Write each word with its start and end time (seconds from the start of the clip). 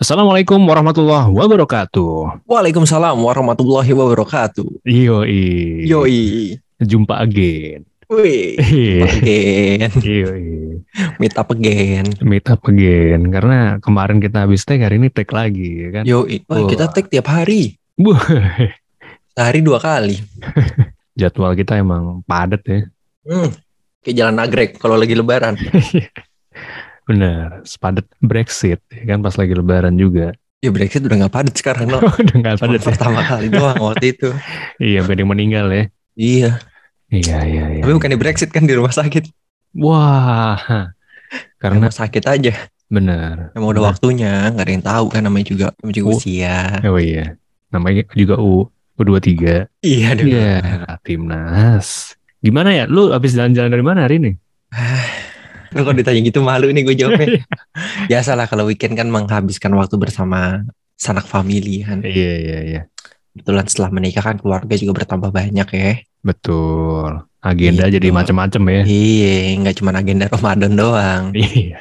Assalamualaikum 0.00 0.64
warahmatullahi 0.64 1.28
wabarakatuh. 1.28 2.48
Waalaikumsalam 2.48 3.20
warahmatullahi 3.20 3.92
wabarakatuh. 3.92 4.80
Yoi. 4.88 5.84
Yoi. 5.84 6.56
Jumpa 6.80 7.20
again. 7.20 7.84
Wih. 8.08 8.56
Iya. 8.56 9.04
Again. 9.04 9.90
Yoi. 10.00 10.48
Meet 11.20 11.36
up 11.36 11.52
again. 11.52 12.08
Meet 12.24 12.48
up 12.48 12.64
again. 12.64 13.28
Karena 13.28 13.76
kemarin 13.76 14.24
kita 14.24 14.48
habis 14.48 14.64
tag, 14.64 14.80
hari 14.80 14.96
ini 14.96 15.12
tag 15.12 15.28
lagi 15.36 15.68
ya 15.68 15.88
kan. 15.92 16.04
Yoi. 16.08 16.48
Wah, 16.48 16.64
Wah. 16.64 16.68
kita 16.72 16.88
take 16.96 17.12
tiap 17.12 17.28
hari. 17.28 17.76
Buh. 17.92 18.16
Sehari 19.36 19.60
dua 19.60 19.84
kali. 19.84 20.16
Jadwal 21.20 21.52
kita 21.52 21.76
emang 21.76 22.24
padat 22.24 22.64
ya. 22.64 22.88
Hmm. 23.28 23.52
Kayak 24.00 24.16
jalan 24.16 24.34
nagrek 24.40 24.70
kalau 24.80 24.96
lagi 24.96 25.12
lebaran. 25.12 25.60
Bener. 27.10 27.66
Sepadat 27.66 28.06
Brexit 28.22 28.78
ya 28.86 29.02
kan 29.04 29.18
pas 29.18 29.34
lagi 29.34 29.50
lebaran 29.50 29.98
juga. 29.98 30.30
Ya 30.60 30.70
Brexit 30.70 31.02
udah 31.02 31.26
gak 31.26 31.34
padat 31.34 31.54
sekarang. 31.56 31.88
No. 31.88 31.98
Udah 32.22 32.36
gak 32.38 32.60
padat 32.60 32.78
ya. 32.78 32.86
pertama 32.86 33.20
kali 33.24 33.48
doang 33.48 33.80
waktu 33.80 34.12
itu. 34.12 34.28
Iya, 34.78 35.02
ada 35.02 35.16
yang 35.16 35.32
meninggal 35.32 35.66
ya. 35.72 35.84
Iya. 36.14 36.50
Iya, 37.10 37.38
iya, 37.42 37.64
iya. 37.74 37.82
Tapi 37.82 37.92
bukan 37.96 38.12
di 38.12 38.18
Brexit 38.20 38.52
kan 38.52 38.68
di 38.68 38.76
rumah 38.76 38.92
sakit. 38.92 39.24
Wah. 39.74 40.92
Karena 41.56 41.88
Rumah 41.88 41.96
sakit 41.96 42.24
aja. 42.28 42.54
bener. 42.90 43.54
Emang 43.54 43.70
udah 43.72 43.82
Nah. 43.82 43.88
waktunya. 43.90 44.52
Gak 44.52 44.64
ada 44.66 44.72
yang 44.74 44.84
tahu 44.84 45.04
kan 45.08 45.22
namanya 45.24 45.46
juga. 45.48 45.66
Namanya 45.80 45.96
juga 45.96 46.06
Oh. 46.12 46.18
usia. 46.20 46.56
Oh 46.84 47.00
iya. 47.00 47.26
Namanya 47.72 48.02
juga 48.12 48.34
U 48.36 48.68
U23. 49.00 49.64
Iya. 49.80 50.12
Iya, 50.20 50.54
timnas. 51.00 52.14
Gimana 52.44 52.76
ya? 52.76 52.84
Lu 52.84 53.08
habis 53.10 53.32
jalan-jalan 53.32 53.72
dari 53.72 53.84
mana 53.84 54.04
hari 54.04 54.20
ini? 54.20 54.32
Lu 55.74 55.82
kalau 55.82 55.96
ditanya 55.96 56.20
gitu 56.20 56.40
malu 56.40 56.70
nih 56.70 56.82
gue 56.82 56.96
jawabnya. 56.96 57.28
Biasalah 58.06 58.46
kalau 58.46 58.66
weekend 58.66 58.94
kan 58.94 59.06
menghabiskan 59.06 59.70
waktu 59.74 59.96
bersama 59.96 60.66
sanak 60.94 61.24
family 61.24 61.82
kan. 61.82 62.02
Iya, 62.02 62.32
iya, 62.38 62.58
iya. 62.62 62.82
Kebetulan 63.32 63.66
setelah 63.70 63.90
menikah 63.94 64.24
kan 64.24 64.36
keluarga 64.36 64.74
juga 64.74 65.02
bertambah 65.02 65.30
banyak 65.30 65.68
ya. 65.70 65.92
Betul. 66.20 67.24
Agenda 67.40 67.88
Gitu. 67.88 67.96
jadi 67.96 68.08
macam-macam 68.12 68.62
ya. 68.68 68.82
Iya, 68.84 69.36
nggak 69.64 69.76
cuma 69.80 69.90
agenda 69.96 70.26
Ramadan 70.28 70.72
doang. 70.76 71.24
Iya. 71.32 71.78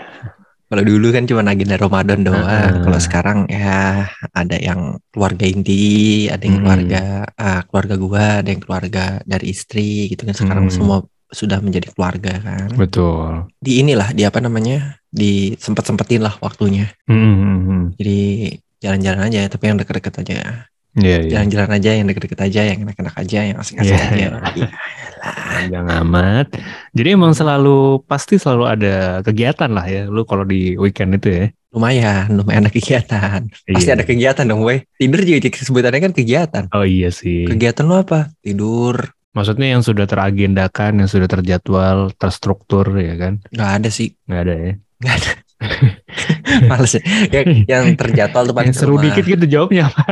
Kalau 0.69 0.85
dulu 0.85 1.09
kan 1.09 1.25
cuma 1.25 1.41
agenda 1.41 1.75
Ramadan 1.75 2.19
doang. 2.21 2.45
Heeh. 2.45 2.85
Kalau 2.85 2.99
sekarang 3.01 3.37
ya 3.49 4.05
ada 4.31 4.57
yang 4.61 5.01
keluarga 5.09 5.43
inti, 5.43 6.29
ada 6.29 6.45
yang 6.45 6.61
Hmm. 6.61 6.63
keluarga 6.63 7.01
ah, 7.35 7.61
keluarga 7.65 7.95
gua, 7.97 8.25
ada 8.45 8.49
yang 8.53 8.61
keluarga 8.61 9.03
dari 9.25 9.49
istri 9.49 10.13
gitu 10.13 10.29
kan. 10.29 10.37
Sekarang 10.37 10.69
Hmm. 10.69 10.75
semua 10.77 10.97
sudah 11.29 11.61
menjadi 11.61 11.93
keluarga 11.93 12.41
kan. 12.41 12.69
Betul. 12.73 13.49
Di 13.61 13.81
inilah 13.81 14.11
di 14.11 14.25
apa 14.25 14.41
namanya? 14.41 14.97
Di 15.09 15.53
sempet-sempetin 15.57 16.21
lah 16.21 16.37
waktunya. 16.41 16.89
Hmm, 17.05 17.17
hmm, 17.37 17.59
hmm. 17.65 17.83
Jadi 17.97 18.19
jalan-jalan 18.81 19.21
aja, 19.29 19.41
tapi 19.49 19.63
yang 19.69 19.77
deket-deket 19.77 20.13
aja. 20.25 20.37
Iya, 20.97 21.17
iya. 21.21 21.29
Jalan-jalan 21.37 21.69
aja, 21.77 21.89
yang 21.93 22.07
deket-deket 22.09 22.39
aja, 22.41 22.61
yang 22.65 22.79
enak-enak 22.81 23.15
aja, 23.15 23.39
yang 23.45 23.57
asik-asik 23.61 23.93
Iya. 23.93 24.05
aja. 24.09 24.27
Iya. 24.57 24.67
Panjang 25.19 25.87
amat. 26.05 26.47
Jadi 26.95 27.07
emang 27.13 27.33
selalu 27.35 28.01
pasti 28.07 28.39
selalu 28.41 28.63
ada 28.65 28.95
kegiatan 29.21 29.69
lah 29.69 29.85
ya. 29.85 30.03
Lu 30.09 30.25
kalau 30.25 30.47
di 30.47 30.73
weekend 30.79 31.19
itu 31.19 31.29
ya. 31.29 31.45
Lumayan, 31.69 32.33
lumayan 32.33 32.65
ada 32.65 32.73
kegiatan. 32.73 33.45
Pasti 33.69 33.85
Iya. 33.85 34.01
ada 34.01 34.05
kegiatan 34.07 34.45
dong, 34.49 34.65
boy. 34.65 34.81
Tidur 34.97 35.21
juga 35.21 35.53
sebutannya 35.53 36.01
kan 36.09 36.13
kegiatan. 36.15 36.63
Oh 36.73 36.81
iya 36.81 37.13
sih. 37.13 37.45
Kegiatan 37.45 37.85
lu 37.85 37.93
apa? 37.93 38.33
Tidur. 38.41 39.13
Maksudnya 39.39 39.67
yang 39.71 39.79
sudah 39.79 40.03
teragendakan, 40.03 40.99
yang 40.99 41.07
sudah 41.07 41.31
terjadwal, 41.31 42.11
terstruktur 42.13 42.83
ya 42.99 43.15
kan? 43.15 43.39
Nggak 43.55 43.71
ada 43.79 43.87
sih. 43.89 44.11
Nggak 44.27 44.41
ada 44.43 44.53
ya. 44.59 44.71
Nggak 44.99 45.15
ada. 45.15 45.31
Males 46.69 46.91
ya. 46.95 47.01
Yang, 47.31 47.47
yang 47.67 47.85
terjadwal 47.95 48.43
tuh 48.43 48.55
paling 48.55 48.71
Yang 48.71 48.79
seru 48.79 48.95
rumah. 48.95 49.03
dikit 49.07 49.23
gitu 49.23 49.45
jawabnya 49.47 49.87
apa? 49.87 50.03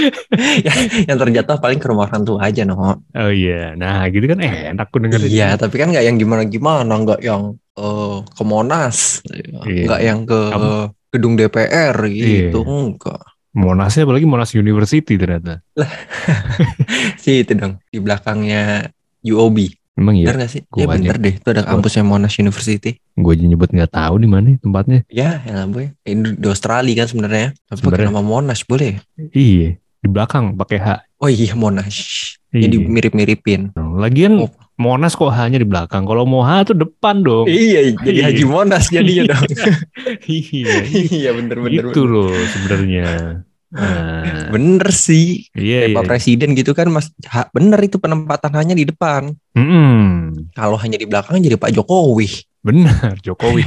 yang, 0.66 0.78
yang 1.10 1.18
terjadwal 1.18 1.58
paling 1.58 1.78
ke 1.78 1.86
rumah 1.90 2.06
orang 2.06 2.22
tua 2.22 2.38
aja, 2.46 2.62
no. 2.62 3.02
Oh 3.02 3.32
iya. 3.32 3.74
Nah 3.74 4.06
gitu 4.08 4.30
kan 4.30 4.38
eh, 4.38 4.70
enak 4.70 4.86
aku 4.86 5.02
dengerin. 5.02 5.26
Iya, 5.26 5.48
tapi 5.58 5.74
kan 5.76 5.90
nggak 5.90 6.04
yang 6.06 6.16
gimana-gimana, 6.18 6.92
nggak 6.92 7.20
yang 7.20 7.58
eh, 7.74 8.16
ke 8.22 8.42
Monas, 8.46 9.26
Iya. 9.66 9.84
nggak 9.90 10.00
yang 10.06 10.18
ke 10.22 10.38
Kamu- 10.54 10.90
gedung 11.12 11.34
DPR 11.36 11.96
gitu, 12.08 12.60
Iya. 12.62 12.68
enggak. 12.68 13.22
Monasnya 13.52 14.08
apalagi 14.08 14.24
Monas 14.24 14.56
University 14.56 15.20
ternyata. 15.20 15.60
Sih 17.22 17.44
itu 17.44 17.52
dong, 17.52 17.76
di 17.92 18.00
belakangnya 18.00 18.88
UOB. 19.20 19.76
Emang 19.92 20.16
iya. 20.16 20.32
Bener 20.32 20.48
gak 20.48 20.50
sih? 20.56 20.62
Gua 20.72 20.80
Ya 20.80 20.86
bener 20.88 21.16
deh, 21.20 21.36
itu 21.36 21.48
ada 21.52 21.62
kampusnya 21.68 22.00
Monash 22.00 22.40
University. 22.40 22.96
Gue 23.12 23.36
aja 23.36 23.44
nyebut 23.44 23.68
nggak 23.68 23.92
tahu 23.92 24.24
di 24.24 24.28
mana 24.28 24.56
tempatnya. 24.56 25.04
Ya, 25.12 25.44
ya 25.44 25.68
boy. 25.68 25.92
Ini 26.08 26.40
di 26.40 26.46
Australia 26.48 27.04
kan 27.04 27.06
sebenarnya. 27.12 27.46
Tapi 27.68 27.80
pakai 27.84 28.08
Sebenarnya. 28.08 28.08
nama 28.08 28.22
Monash 28.24 28.64
boleh? 28.64 29.04
Iya. 29.36 29.76
Di 29.76 30.08
belakang 30.08 30.56
pakai 30.56 30.78
H. 30.80 30.88
Oh 31.20 31.28
iya 31.28 31.52
Monash. 31.52 32.40
Iya. 32.56 32.72
Jadi 32.72 32.76
mirip-miripin. 32.88 33.76
Lagian 33.76 34.48
Oh. 34.48 34.50
Monas 34.82 35.14
kok 35.14 35.30
hanya 35.30 35.56
di 35.56 35.64
belakang. 35.64 36.02
Kalau 36.02 36.26
mau 36.26 36.42
H 36.42 36.66
tuh 36.66 36.76
depan 36.76 37.22
dong. 37.22 37.46
Iya, 37.46 37.94
jadi 38.02 38.18
Iya. 38.18 38.24
Haji 38.34 38.44
Monas 38.50 38.84
jadinya 38.90 39.24
dong. 39.30 39.46
iya. 40.26 40.74
iya 41.22 41.30
bener 41.30 41.56
bener. 41.62 41.84
Itu 41.94 42.02
loh 42.10 42.34
sebenarnya. 42.50 43.06
Nah, 43.72 44.52
Bener 44.52 44.84
sih. 44.92 45.48
iya 45.56 45.88
iya. 45.88 45.96
Pak 45.96 46.04
Presiden 46.04 46.52
gitu 46.52 46.76
kan 46.76 46.92
Mas. 46.92 47.08
Ha, 47.24 47.48
bener 47.56 47.80
itu 47.80 47.96
penempatan 47.96 48.52
hanya 48.52 48.76
di 48.76 48.84
depan. 48.84 49.32
Mm-mm. 49.56 50.52
Kalau 50.52 50.76
hanya 50.76 51.00
di 51.00 51.08
belakang 51.08 51.40
jadi 51.40 51.56
Pak 51.56 51.72
Jokowi. 51.72 52.28
Benar 52.60 53.16
Jokowi. 53.24 53.64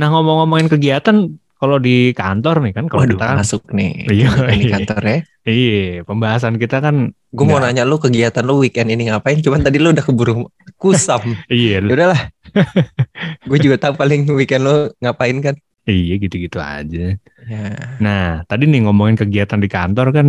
nah 0.00 0.08
ngomong-ngomongin 0.08 0.72
kegiatan 0.72 1.36
kalau 1.60 1.76
di 1.76 2.16
kantor 2.16 2.64
nih 2.64 2.72
kan 2.72 2.88
kalau 2.88 3.04
Waduh 3.04 3.20
kita 3.20 3.24
kan 3.28 3.36
masuk 3.44 3.62
nih. 3.76 3.92
Iya, 4.08 4.28
Ini 4.56 4.64
iya. 4.64 4.72
kantor 4.72 5.02
ya. 5.04 5.18
Iya 5.44 6.00
pembahasan 6.02 6.56
kita 6.56 6.80
kan 6.80 7.12
Gue 7.34 7.50
mau 7.50 7.58
nanya 7.58 7.82
lu 7.82 7.98
kegiatan 7.98 8.46
lu 8.46 8.62
weekend 8.62 8.94
ini 8.94 9.10
ngapain? 9.10 9.42
Cuman 9.42 9.58
tadi 9.58 9.82
lu 9.82 9.90
udah 9.90 10.06
keburu 10.06 10.46
kusam. 10.78 11.18
iya 11.50 11.82
Ya 11.82 11.90
udahlah. 11.90 12.30
Gue 13.50 13.58
juga 13.58 13.74
tahu 13.74 13.98
paling 13.98 14.22
weekend 14.38 14.62
lu 14.62 14.94
ngapain 15.02 15.42
kan. 15.42 15.58
iya 15.84 16.14
gitu-gitu 16.16 16.56
aja. 16.62 17.18
Ya. 17.44 17.66
Nah, 18.00 18.40
tadi 18.48 18.64
nih 18.70 18.86
ngomongin 18.88 19.18
kegiatan 19.18 19.58
di 19.60 19.66
kantor 19.68 20.14
kan 20.14 20.26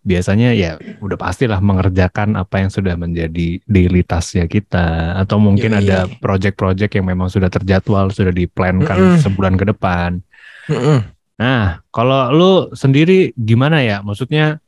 biasanya 0.00 0.54
ya 0.56 0.78
udah 1.04 1.18
pastilah 1.20 1.60
mengerjakan 1.60 2.38
apa 2.38 2.64
yang 2.64 2.70
sudah 2.72 2.94
menjadi 2.96 3.60
daily 3.68 4.00
tasknya 4.00 4.48
kita 4.48 5.18
atau 5.20 5.36
mungkin 5.36 5.74
Yoi. 5.76 5.84
ada 5.84 6.08
project-project 6.22 6.96
yang 6.96 7.04
memang 7.04 7.28
sudah 7.28 7.50
terjadwal, 7.52 8.08
sudah 8.08 8.32
diplankan 8.32 8.96
Mm-mm. 8.96 9.20
sebulan 9.20 9.58
ke 9.60 9.68
depan. 9.68 10.22
Mm-mm. 10.70 11.17
Nah, 11.38 11.80
kalau 11.88 12.20
lu 12.30 12.52
sendiri 12.74 13.30
gimana 13.34 13.78
ya? 13.78 14.02
Maksudnya 14.02 14.58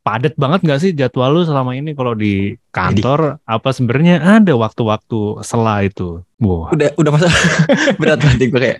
padat 0.00 0.36
banget 0.36 0.60
nggak 0.62 0.78
sih 0.78 0.92
jadwal 0.92 1.32
lu 1.32 1.42
selama 1.42 1.74
ini 1.74 1.90
kalau 1.92 2.14
di 2.14 2.54
kantor? 2.70 3.42
Apa 3.42 3.72
sebenarnya 3.72 4.20
ada 4.20 4.54
waktu-waktu 4.54 5.42
sela 5.42 5.82
itu? 5.82 6.22
Wah, 6.38 6.70
Udah 6.70 6.94
udah 6.94 7.10
masa 7.10 7.26
berat 8.00 8.20
banget 8.20 8.46
gue 8.46 8.60
kayak. 8.60 8.78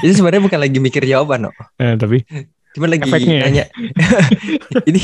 Itu 0.00 0.12
sebenarnya 0.14 0.42
bukan 0.42 0.58
lagi 0.58 0.78
mikir 0.78 1.04
jawaban, 1.04 1.46
no. 1.46 1.50
eh, 1.76 1.94
tapi 1.94 2.24
Cuman 2.72 2.88
lagi 2.92 3.08
Efeknya 3.08 3.34
ya? 3.34 3.42
nanya. 3.44 3.64
Ini 4.88 5.02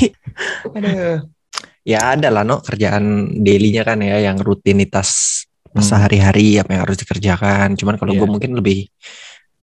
aduh. 0.71 1.19
Ya 1.85 2.17
ada 2.17 2.33
lah 2.33 2.45
no 2.45 2.65
kerjaan 2.65 3.05
daily-nya 3.45 3.85
kan 3.85 4.01
ya 4.01 4.17
yang 4.23 4.41
rutinitas 4.41 5.45
Hmm. 5.75 5.83
sehari-hari 5.83 6.55
apa 6.55 6.71
yang 6.71 6.87
harus 6.87 7.03
dikerjakan. 7.03 7.75
Cuman 7.75 7.99
kalau 7.99 8.15
Iya. 8.15 8.23
gue 8.23 8.29
mungkin 8.31 8.55
lebih 8.55 8.87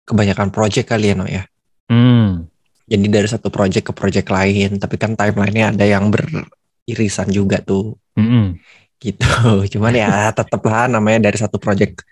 kebanyakan 0.04 0.52
project 0.52 0.92
kali 0.92 1.08
ya 1.08 1.16
no 1.16 1.24
ya. 1.24 1.48
Hmm, 1.92 2.48
Jadi 2.88 3.06
dari 3.08 3.28
satu 3.28 3.48
project 3.52 3.92
ke 3.92 3.94
project 3.96 4.28
lain, 4.28 4.76
tapi 4.76 4.96
kan 4.96 5.16
timelinenya 5.16 5.72
ada 5.72 5.86
yang 5.88 6.12
beririsan 6.12 7.32
juga 7.32 7.60
tuh 7.64 7.96
mm-mm. 8.16 8.56
gitu. 9.00 9.28
Cuman 9.78 9.96
ya 9.96 10.32
tetap 10.32 10.60
lah 10.64 10.92
namanya 10.92 11.32
dari 11.32 11.38
satu 11.40 11.56
project 11.56 12.04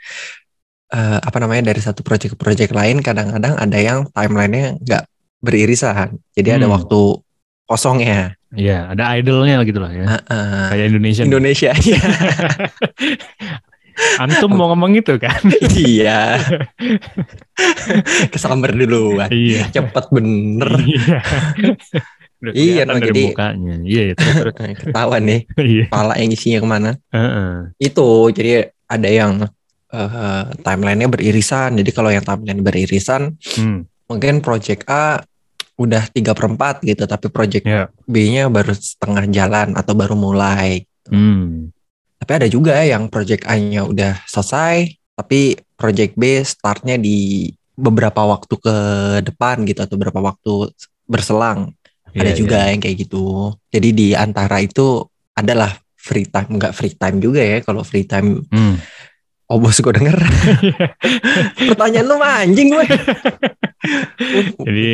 eh, 0.91 1.19
apa 1.19 1.38
namanya 1.44 1.72
dari 1.73 1.81
satu 1.84 2.00
project 2.00 2.35
ke 2.35 2.38
project 2.39 2.72
lain 2.72 3.03
kadang-kadang 3.03 3.59
ada 3.59 3.78
yang 3.79 4.07
timelinenya 4.12 4.79
nggak 4.79 5.03
beririsan. 5.44 6.15
Jadi 6.36 6.50
ada 6.59 6.68
Hmm. 6.68 6.75
waktu 6.80 7.00
kosongnya. 7.68 8.33
Iya, 8.50 8.95
ada 8.98 9.13
idolnya 9.13 9.62
gitu 9.62 9.77
lah 9.77 9.92
ya. 9.94 10.06
Heeh. 10.09 10.65
Kayak 10.74 10.86
Indonesia. 10.89 11.24
Indonesia 11.27 11.71
ya. 11.75 12.01
Antum 14.18 14.51
mau 14.54 14.72
ngomong 14.72 14.96
itu 14.96 15.16
kan? 15.16 15.40
iya. 15.75 16.40
Kesamber 18.31 18.72
duluan. 18.74 19.30
iya. 19.31 19.68
Cepet 19.69 20.06
bener. 20.10 20.69
Iya. 20.80 21.19
Udah 22.40 22.51
Iya, 22.56 22.81
no, 22.88 22.96
dari 22.96 23.07
jadi- 23.12 23.25
mukanya. 23.31 23.75
Iya, 23.84 24.01
iya, 24.07 24.13
terus, 24.16 24.36
terus. 24.40 24.56
Ketahuan 24.88 25.24
nih 25.24 25.42
Iya. 25.56 25.86
pala 25.92 26.16
yang 26.16 26.31
isinya 26.31 26.60
ke 26.60 26.68
mana. 26.68 26.92
Heeh. 27.12 27.51
Itu 27.78 28.07
jadi 28.31 28.51
ada 28.88 29.10
yang 29.10 29.44
eh, 29.90 30.44
timelinenya 30.62 31.10
beririsan. 31.10 31.75
Jadi 31.75 31.90
kalau 31.92 32.13
yang 32.13 32.24
timeline 32.24 32.62
beririsan 32.62 33.36
Hmm. 33.57 33.84
mungkin 34.06 34.40
project 34.40 34.86
A 34.86 35.19
udah 35.75 36.06
tiga 36.07 36.31
perempat 36.31 36.84
gitu, 36.84 37.04
tapi 37.04 37.28
project 37.28 37.63
Ya. 37.63 37.88
B-nya 38.04 38.48
baru 38.48 38.72
setengah 38.72 39.25
jalan 39.28 39.74
atau 39.74 39.94
baru 39.96 40.13
mulai. 40.13 40.84
Hmm. 41.07 41.72
Tapi 42.19 42.31
ada 42.36 42.48
juga 42.51 42.75
yang 42.83 43.07
project 43.07 43.48
A-nya 43.48 43.88
udah 43.88 44.19
selesai, 44.27 44.92
tapi 45.16 45.56
project 45.80 46.19
B 46.19 46.44
startnya 46.44 47.00
di 47.00 47.48
beberapa 47.80 48.27
waktu 48.27 48.60
ke 48.60 48.75
depan 49.24 49.63
gitu 49.63 49.80
atau 49.88 49.95
beberapa 49.95 50.19
waktu 50.19 50.75
berselang. 51.07 51.71
ada 52.10 52.33
Iya, 52.33 52.42
juga 52.42 52.57
iya. 52.66 52.74
yang 52.74 52.81
kayak 52.81 52.98
gitu. 53.06 53.54
Jadi 53.69 53.89
di 53.94 54.07
antara 54.18 54.60
itu 54.60 55.06
adalah 55.38 55.77
free 55.94 56.25
time, 56.25 56.57
nggak 56.57 56.74
free 56.74 56.98
time 56.98 57.18
juga 57.21 57.39
ya. 57.39 57.62
Kalau 57.62 57.86
free 57.86 58.04
time, 58.04 58.44
Hmm. 58.50 58.81
Oh 59.50 59.57
bos 59.57 59.75
gue 59.75 59.94
denger. 59.94 60.18
Pertanyaan 61.69 62.06
lu 62.06 62.16
mah 62.18 62.46
anjing 62.46 62.69
gue. 62.69 62.86
Jadi 64.60 64.90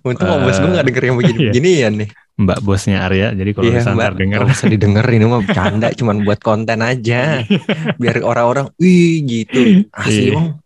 Untung 0.00 0.28
oh, 0.28 0.38
bos 0.40 0.56
gue 0.56 0.70
nggak 0.70 0.86
denger 0.86 1.02
yang 1.04 1.16
begini-beginian 1.16 1.92
nih. 2.04 2.10
Mbak 2.34 2.66
bosnya 2.66 3.06
Arya, 3.06 3.30
jadi 3.30 3.50
kalau 3.54 3.62
Iya 3.70 3.78
bisa 3.78 3.90
mbak, 3.94 4.18
denger. 4.18 4.38
nggak 4.42 4.58
usah 4.58 4.66
didengar 4.66 5.06
ini 5.06 5.22
mah 5.22 5.38
bercanda, 5.38 5.94
cuman 5.94 6.26
buat 6.26 6.42
konten 6.42 6.82
aja. 6.82 7.46
Biar 8.02 8.18
orang-orang, 8.26 8.74
wih 8.74 9.22
gitu. 9.22 9.86
Asli 9.94 10.34
Iya. 10.34 10.34
emang 10.34 10.58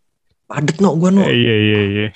padet 0.48 0.80
no 0.80 0.96
gue 0.96 1.10
no. 1.12 1.28
Iya 1.28 1.54
iya 1.60 1.80
iya. 1.84 2.06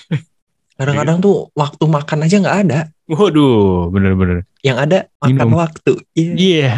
Kadang-kadang 0.73 1.21
tuh 1.21 1.53
waktu 1.53 1.85
makan 1.85 2.25
aja 2.25 2.37
nggak 2.41 2.59
ada. 2.65 2.81
Waduh, 3.13 3.93
bener-bener. 3.93 4.49
Yang 4.65 4.79
ada 4.89 4.99
makan 5.21 5.45
Minum. 5.45 5.61
waktu. 5.61 5.93
Iya. 6.17 6.33
Iya. 6.33 6.73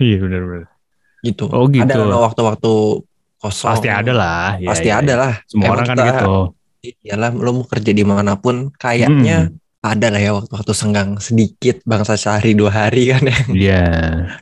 Iya 0.00 0.16
bener-bener. 0.24 0.64
Gitu. 1.24 1.48
Oh 1.48 1.64
gitu. 1.66 1.82
Ada 1.82 2.04
no 2.04 2.20
waktu-waktu 2.20 2.72
kosong. 3.40 3.68
Pasti 3.72 3.88
ada 3.88 4.12
lah. 4.12 4.60
Iya, 4.60 4.68
Pasti 4.68 4.88
iya, 4.88 5.00
ada 5.00 5.14
lah. 5.16 5.32
Semua 5.44 5.64
Emang 5.64 5.74
orang 5.74 5.86
kan 5.86 5.96
kita- 5.96 6.08
gitu. 6.12 6.34
Iyalah, 7.00 7.30
lo 7.32 7.50
mau 7.50 7.64
kerja 7.64 7.90
di 7.90 8.04
mana 8.04 8.36
pun, 8.36 8.68
kayaknya 8.70 9.48
Hmm. 9.48 9.56
ada 9.80 10.06
lah 10.12 10.20
ya 10.20 10.32
waktu-waktu 10.34 10.72
senggang 10.72 11.16
sedikit 11.16 11.80
bangsa 11.82 12.12
sehari 12.14 12.52
dua 12.52 12.68
hari 12.70 13.08
kan 13.12 13.24
ya. 13.24 13.38
Iya. 13.48 13.84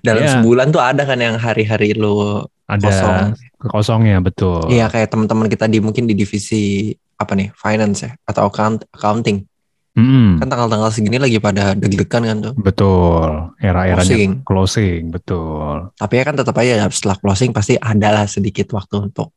Dalam 0.02 0.22
Iya. 0.22 0.30
sebulan 0.36 0.66
tuh 0.68 0.82
ada 0.82 1.02
kan 1.02 1.18
yang 1.18 1.38
hari-hari 1.38 1.94
lo 1.94 2.46
Ada 2.66 2.82
kosong. 2.82 3.18
kosongnya 3.62 4.18
betul. 4.18 4.66
Iya 4.66 4.86
kayak 4.86 5.08
teman-teman 5.08 5.46
kita 5.46 5.66
di 5.66 5.78
mungkin 5.78 6.10
di 6.10 6.14
divisi 6.14 6.90
apa 7.14 7.38
nih 7.38 7.54
finance 7.54 8.02
ya 8.02 8.10
atau 8.26 8.50
account 8.50 8.90
accounting 8.90 9.46
Mm-mm. 9.92 10.40
kan 10.40 10.48
tanggal-tanggal 10.48 10.88
segini 10.88 11.16
lagi 11.16 11.36
pada 11.36 11.72
deg-degan 11.72 12.24
kan 12.24 12.36
tuh 12.40 12.54
Betul. 12.56 13.52
Era-eranya 13.58 14.00
closing. 14.00 14.30
closing. 14.42 15.02
Betul. 15.08 15.92
Tapi 15.92 16.14
ya 16.14 16.24
kan 16.24 16.34
tetap 16.34 16.56
aja 16.56 16.88
setelah 16.88 17.16
closing 17.16 17.50
pasti 17.50 17.76
ada 17.76 18.08
lah 18.10 18.24
sedikit 18.24 18.72
waktu 18.72 19.10
untuk 19.10 19.36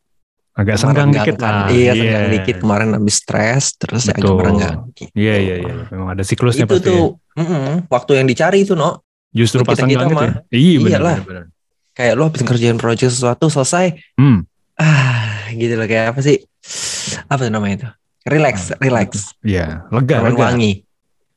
Agak 0.55 0.79
senggang 0.79 1.11
dikit 1.11 1.35
lah. 1.37 1.67
Iya 1.67 1.91
senggang 1.91 2.27
dikit 2.31 2.55
kemarin 2.63 2.95
habis 2.95 3.19
stres 3.19 3.75
terus 3.75 4.07
ya 4.07 4.15
agak 4.15 4.23
Betul. 4.23 4.35
merenggang. 4.37 4.77
Iya 5.11 5.35
iya 5.37 5.55
iya. 5.59 5.73
Memang 5.89 6.09
ada 6.09 6.23
siklusnya 6.23 6.63
Itu 6.63 6.73
pasti. 6.73 6.87
ya. 6.87 6.89
tuh 6.89 7.03
mm-mm, 7.35 7.75
waktu 7.85 8.11
yang 8.15 8.25
dicari 8.25 8.63
itu 8.63 8.71
no 8.71 9.03
Justru 9.29 9.59
pas 9.61 9.75
senggang 9.75 10.07
gitu. 10.07 10.15
ya. 10.17 10.31
Iya 10.49 10.77
benar. 10.79 10.91
Iyalah. 10.95 11.17
kayak 11.91 12.13
lo 12.13 12.23
habis 12.25 12.39
ngerjain 12.41 12.75
project 12.75 13.07
sesuatu 13.09 13.47
selesai 13.47 13.99
Hmm. 14.15 14.47
ah 14.75 15.47
gitu 15.49 15.75
loh 15.75 15.83
kayak 15.83 16.11
apa 16.11 16.19
sih 16.19 16.39
apa 17.25 17.39
tuh 17.41 17.47
namanya 17.49 17.75
itu 17.77 17.87
relax 18.25 18.73
relax 18.81 19.33
Iya. 19.41 19.85
Lega. 19.93 20.25
Lega. 20.25 20.51
wangi 20.51 20.81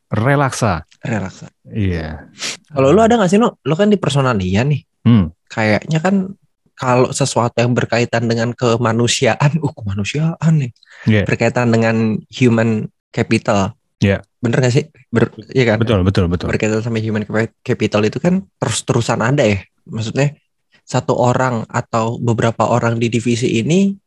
Relaksa. 0.08 0.82
relax 1.04 1.44
Iya. 1.68 2.32
kalau 2.72 2.90
lo 2.90 3.04
ada 3.04 3.20
gak 3.20 3.28
sih 3.28 3.36
no 3.36 3.60
lo 3.60 3.74
kan 3.76 3.92
di 3.92 4.00
personalia 4.00 4.64
nih 4.64 4.82
Hmm. 5.04 5.30
kayaknya 5.48 6.00
kan 6.00 6.36
kalau 6.78 7.10
sesuatu 7.10 7.58
yang 7.58 7.74
berkaitan 7.74 8.30
dengan 8.30 8.54
kemanusiaan, 8.54 9.58
uh 9.58 9.72
kemanusiaan 9.74 10.52
nih, 10.62 10.70
Iya. 11.10 11.22
berkaitan 11.26 11.74
dengan 11.74 12.22
human 12.30 12.86
capital, 13.10 13.74
Iya. 13.98 14.22
bener 14.38 14.62
gak 14.62 14.74
sih? 14.78 14.84
Ber, 15.10 15.26
iya 15.50 15.74
kan? 15.74 15.82
Betul 15.82 16.06
betul 16.06 16.30
betul. 16.30 16.46
Berkaitan 16.46 16.78
sama 16.78 17.02
human 17.02 17.26
capital 17.66 18.06
itu 18.06 18.22
kan 18.22 18.46
terus-terusan 18.62 19.18
ada 19.18 19.42
ya, 19.42 19.58
maksudnya 19.90 20.38
satu 20.86 21.18
orang 21.18 21.66
atau 21.66 22.14
beberapa 22.16 22.62
orang 22.70 23.02
di 23.02 23.10
divisi 23.10 23.58
ini 23.58 23.98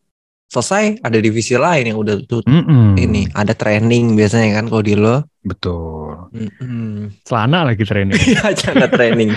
selesai, 0.52 1.00
ada 1.00 1.16
divisi 1.16 1.56
lain 1.56 1.88
yang 1.88 1.98
udah 1.98 2.16
tuh 2.28 2.44
Mm-mm. 2.44 3.00
ini 3.00 3.24
ada 3.32 3.56
training 3.56 4.20
biasanya 4.20 4.60
kan 4.60 4.68
kalau 4.68 4.84
di 4.84 5.00
lo, 5.00 5.24
Betul. 5.42 6.30
Mm-mm. 6.36 7.10
Celana 7.24 7.66
lagi 7.66 7.82
training. 7.82 8.14
Iya, 8.30 8.54
ada 8.76 8.86
training 8.86 9.32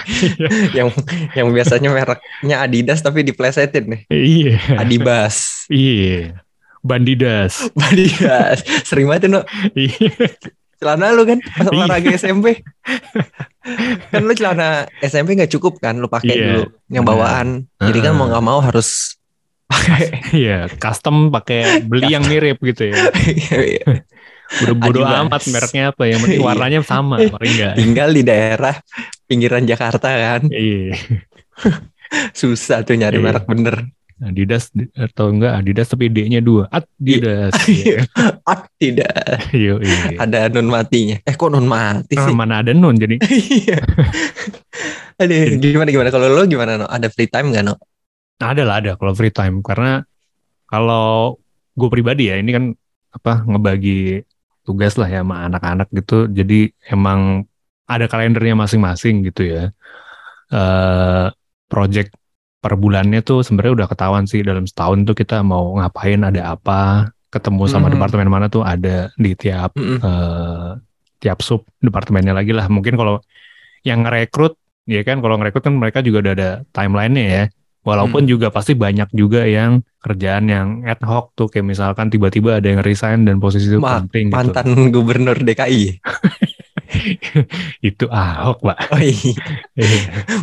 yang 0.74 0.90
yang 1.32 1.48
biasanya 1.48 1.88
mereknya 1.88 2.56
Adidas 2.60 3.00
tapi 3.00 3.22
diplesetin 3.22 3.84
nih, 3.86 4.00
iya. 4.10 4.58
Adibas. 4.76 5.64
Iya. 5.70 6.42
Bandidas. 6.84 7.72
Adidas. 7.78 8.60
Sering 8.84 9.08
banget 9.08 9.32
no. 9.32 9.40
Iya. 9.72 10.12
Celana 10.76 11.16
lu 11.16 11.24
kan 11.24 11.40
pas 11.40 11.64
Iya. 11.64 11.72
olahraga 11.72 12.10
SMP. 12.12 12.60
kan 14.12 14.20
lu 14.20 14.36
celana 14.36 14.84
SMP 15.00 15.32
nggak 15.32 15.48
cukup 15.48 15.80
kan 15.80 15.96
lu 15.96 16.10
pakai 16.10 16.36
Iya, 16.36 16.44
dulu 16.44 16.62
yang 16.92 17.04
bawaan. 17.08 17.64
Jadi 17.80 17.98
kan 18.02 18.12
mau 18.12 18.28
nggak 18.28 18.44
mau 18.44 18.60
harus 18.60 19.16
pakai. 19.74 20.04
Iya, 20.44 20.58
custom 20.74 21.28
pakai 21.28 21.82
beli 21.82 22.10
yang 22.10 22.22
mirip 22.22 22.58
gitu 22.58 22.88
ya. 22.88 22.94
Udah 24.54 24.74
bodo 24.76 25.00
Adidas. 25.00 25.20
amat 25.24 25.42
mereknya 25.48 25.84
apa, 25.90 26.02
yang 26.04 26.20
penting 26.20 26.38
Iya. 26.38 26.46
warnanya 26.46 26.80
sama, 26.80 27.16
paling 27.34 27.50
enggak. 27.50 27.72
Tinggal 27.74 28.08
di 28.10 28.22
daerah 28.22 28.74
pinggiran 29.24 29.64
Jakarta 29.64 30.08
kan. 30.08 30.40
Iya. 30.46 30.94
Susah 32.30 32.82
tuh 32.82 32.94
nyari 32.94 33.18
Iya. 33.18 33.24
merek 33.24 33.44
bener. 33.44 33.76
Adidas 34.14 34.70
di- 34.70 34.86
atau 34.94 35.26
enggak 35.28 35.58
Adidas 35.58 35.90
tapi 35.90 36.06
D-nya 36.06 36.38
dua. 36.38 36.70
Adidas. 36.70 37.50
Iya. 37.66 38.06
Tidak. 38.78 39.50
Iya, 39.50 39.74
iya. 39.76 39.98
Ada 40.16 40.46
nun 40.50 40.70
matinya. 40.70 41.18
Eh 41.20 41.34
kok 41.34 41.50
nun 41.50 41.66
mati 41.66 42.14
Ah, 42.14 42.22
sih? 42.22 42.32
mana 42.32 42.62
ada 42.62 42.70
non 42.70 42.94
jadi. 42.94 43.18
Iya. 43.18 43.82
Aduh, 45.14 45.58
gimana 45.58 45.88
gimana 45.88 46.10
kalau 46.10 46.30
lo 46.30 46.42
gimana 46.44 46.76
no? 46.76 46.86
Ada 46.86 47.06
free 47.08 47.26
time 47.26 47.50
nggak 47.50 47.64
no? 47.64 47.74
Ada 48.38 48.62
lah 48.66 48.76
ada 48.82 48.92
kalau 48.98 49.12
free 49.14 49.30
time. 49.30 49.62
Karena 49.62 50.02
kalau 50.66 51.38
gue 51.74 51.88
pribadi 51.90 52.30
ya 52.30 52.38
ini 52.38 52.50
kan 52.50 52.64
apa 53.14 53.46
ngebagi 53.46 54.22
tugas 54.66 54.98
lah 54.98 55.06
ya 55.06 55.22
sama 55.22 55.46
anak-anak 55.46 55.88
gitu. 55.92 56.26
Jadi 56.26 56.72
emang 56.88 57.44
ada 57.84 58.08
kalendernya 58.08 58.56
masing-masing 58.56 59.22
gitu 59.28 59.42
ya. 59.44 59.62
Eh 60.50 61.26
project 61.68 62.14
per 62.64 62.80
bulannya 62.80 63.20
tuh 63.20 63.44
sebenarnya 63.44 63.84
udah 63.84 63.88
ketahuan 63.90 64.24
sih. 64.24 64.40
Dalam 64.40 64.64
setahun 64.64 65.04
tuh 65.04 65.16
kita 65.16 65.44
mau 65.44 65.76
ngapain 65.78 66.20
ada 66.24 66.56
apa 66.56 67.10
ketemu 67.28 67.66
sama 67.66 67.90
Mhm. 67.90 67.98
departemen 67.98 68.28
mana 68.30 68.46
tuh 68.46 68.62
ada 68.62 69.10
di 69.18 69.34
tiap 69.34 69.74
Mm-mm. 69.74 69.98
eh, 70.00 70.70
tiap 71.18 71.42
sub 71.42 71.66
departemennya 71.82 72.30
lagi 72.30 72.54
lah. 72.54 72.70
Mungkin 72.70 72.94
kalau 72.94 73.18
yang 73.84 74.06
ngerekrut 74.06 74.54
ya 74.88 75.04
kan 75.04 75.20
kalau 75.20 75.36
ngerekrut 75.36 75.64
kan 75.64 75.74
mereka 75.76 76.00
juga 76.00 76.24
udah 76.24 76.32
ada 76.36 76.50
timelinenya 76.72 77.24
ya 77.26 77.44
walaupun 77.84 78.24
juga 78.24 78.48
pasti 78.48 78.72
banyak 78.74 79.12
juga 79.12 79.44
yang 79.44 79.84
kerjaan 79.98 80.44
yang 80.46 80.68
ad 80.82 81.00
hoc 81.00 81.32
tuh 81.32 81.46
kayak 81.46 81.64
misalkan 81.66 82.08
tiba-tiba 82.08 82.56
ada 82.56 82.66
yang 82.66 82.80
resign 82.80 83.22
dan 83.22 83.36
posisi 83.36 83.68
itu 83.68 83.78
Ma- 83.78 84.00
penting 84.02 84.28
gitu 84.28 84.36
Mantan 84.36 84.66
gubernur 84.90 85.36
DKI. 85.38 85.82
itu 87.82 88.06
ahok 88.06 88.62
pak 88.62 88.76
Oh 88.88 89.00
iya, 89.00 89.34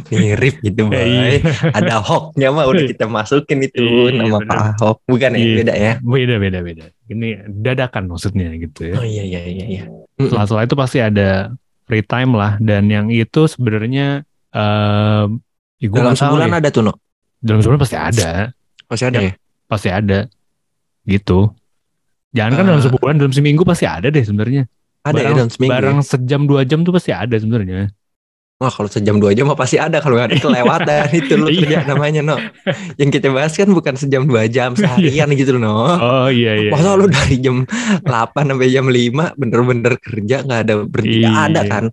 mirip 0.09 0.59
gitu 0.59 0.85
boy. 0.85 0.99
Iya. 0.99 1.39
Ada 1.71 2.01
Ahoknya 2.01 2.49
mah 2.49 2.65
udah 2.65 2.83
kita 2.83 3.05
masukin 3.07 3.63
itu 3.63 3.79
Iya, 3.79 4.19
nama 4.19 4.37
bener. 4.37 4.49
Pak 4.49 4.59
Ahok. 4.75 4.97
Bukan 5.05 5.31
ya, 5.31 5.39
Iya. 5.39 5.55
beda 5.57 5.73
ya. 5.73 5.93
beda 6.01 6.35
beda 6.37 6.59
beda 6.61 6.85
ini 7.07 7.27
dadakan 7.45 8.07
maksudnya 8.07 8.51
gitu 8.53 8.81
ya 8.85 8.95
Oh 8.95 9.05
iya 9.05 9.23
iya 9.23 9.41
iya 9.43 9.65
iya. 9.69 9.83
setelah-setelah 10.17 10.63
itu 10.63 10.75
pasti 10.75 10.97
ada 10.99 11.51
free 11.85 12.03
time 12.03 12.31
lah 12.33 12.55
dan 12.57 12.87
yang 12.87 13.07
itu 13.07 13.41
sebenarnya 13.45 14.23
eh 14.51 15.25
ya 15.77 15.87
gua 15.87 15.99
Dalam 16.03 16.15
sebulan 16.15 16.49
ya. 16.49 16.57
ada 16.57 16.69
tuh 16.69 16.83
no. 16.83 16.93
Dalam 17.41 17.59
sebulan 17.59 17.79
pasti 17.79 17.97
ada 17.97 18.53
Masih 18.85 19.05
ada 19.07 19.19
ya? 19.19 19.31
pasti 19.65 19.89
ada 19.89 20.19
gitu 21.03 21.49
jangan 22.31 22.53
kan 22.53 22.63
dalam 22.65 22.79
Ah. 22.79 22.85
sebulan 22.85 23.15
dalam 23.17 23.31
seminggu 23.31 23.63
pasti 23.63 23.85
ada 23.85 24.07
deh 24.07 24.21
sebenarnya 24.21 24.63
Ada 25.01 25.11
ya 25.11 25.23
barang, 25.23 25.35
dalam 25.35 25.49
seminggu. 25.49 25.73
barang 25.73 25.97
ya? 25.97 26.03
sejam 26.05 26.41
dua 26.45 26.61
jam 26.63 26.79
tuh 26.81 26.91
pasti 26.91 27.11
ada 27.11 27.35
sebenarnya 27.35 27.89
Wah 28.55 28.69
kalau 28.69 28.85
sejam 28.85 29.17
dua 29.17 29.33
jam 29.33 29.49
mah 29.49 29.57
pasti 29.57 29.75
ada 29.75 29.97
kalau 29.97 30.13
nggak 30.13 30.27
ada 30.27 30.37
kelewatan 30.37 31.05
itu 31.17 31.33
lo 31.33 31.49
kerja 31.49 31.81
Iya. 31.81 31.89
namanya 31.89 32.21
no. 32.21 32.37
Yang 32.93 33.17
kita 33.17 33.27
bahas 33.31 33.57
kan 33.57 33.65
bukan 33.67 33.97
sejam 33.97 34.21
dua 34.23 34.45
jam 34.45 34.77
seharian 34.77 35.33
gitu 35.33 35.57
loh 35.57 35.61
no. 35.63 35.73
oh 35.91 36.29
iya 36.29 36.53
iya 36.59 36.69
Masa 36.69 36.93
lu 36.93 37.09
dari 37.09 37.41
jam 37.41 37.65
8 37.65 38.05
sampai 38.37 38.69
jam 38.69 38.85
5 38.85 38.93
bener-bener 39.33 39.97
kerja 39.97 40.45
nggak 40.45 40.59
ada 40.61 40.73
berhenti 40.79 41.25
Iya. 41.25 41.49
ada 41.49 41.61
kan. 41.65 41.83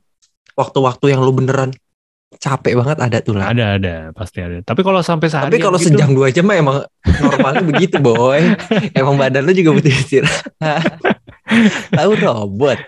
Waktu-waktu 0.53 1.05
yang 1.09 1.21
lu 1.23 1.33
beneran 1.33 1.73
capek 2.39 2.73
banget 2.75 2.99
ada 2.99 3.19
tuh 3.19 3.35
lah. 3.35 3.51
ada 3.51 3.75
ada 3.75 3.95
pasti 4.11 4.39
ada 4.39 4.63
tapi 4.63 4.81
kalau 4.81 5.03
sampai 5.03 5.27
sehari 5.27 5.51
Tapi 5.51 5.59
kalau 5.59 5.77
sejam 5.77 6.11
dua 6.11 6.31
jam 6.31 6.43
mah 6.43 6.55
emang 6.55 6.77
normalnya 7.19 7.63
begitu 7.63 7.99
boy. 8.07 8.41
Emang 8.93 9.15
badan 9.15 9.43
lu 9.43 9.53
juga 9.53 9.75
butuh 9.75 9.91
istirahat. 9.91 11.03
Tahu 11.91 12.11
robot. 12.17 12.79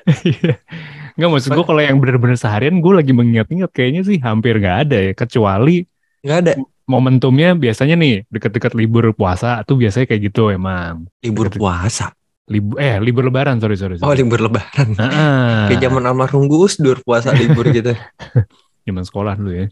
Nggak 1.15 1.29
maksud 1.29 1.51
gue 1.51 1.65
kalau 1.67 1.83
yang 1.83 1.99
bener-bener 1.99 2.39
seharian 2.39 2.79
gue 2.79 2.93
lagi 2.95 3.13
mengingat-ingat 3.13 3.71
kayaknya 3.71 4.03
sih 4.03 4.17
hampir 4.19 4.57
nggak 4.57 4.89
ada 4.89 4.99
ya 5.11 5.13
kecuali 5.13 5.85
Nggak 6.23 6.39
ada 6.41 6.53
momentumnya 6.85 7.55
biasanya 7.55 7.95
nih 7.95 8.27
deket-deket 8.27 8.73
libur 8.75 9.11
puasa 9.13 9.63
tuh 9.63 9.79
biasanya 9.79 10.07
kayak 10.07 10.27
gitu 10.27 10.51
emang 10.51 11.07
libur 11.21 11.47
puasa. 11.47 12.11
libur 12.47 12.83
eh 12.83 12.99
libur 12.99 13.23
lebaran 13.23 13.63
sorry 13.63 13.79
sorry, 13.79 13.95
Oh 13.99 14.11
sorry. 14.11 14.23
libur 14.23 14.43
lebaran. 14.43 14.99
Heeh. 14.99 15.71
Kayak 15.71 15.81
zaman 15.87 16.03
almarhum 16.03 16.51
Gus 16.51 16.79
Dur 16.79 16.99
puasa 17.01 17.31
libur 17.31 17.71
gitu. 17.71 17.95
zaman 18.85 19.05
sekolah 19.05 19.35
dulu 19.37 19.53
ya. 19.53 19.67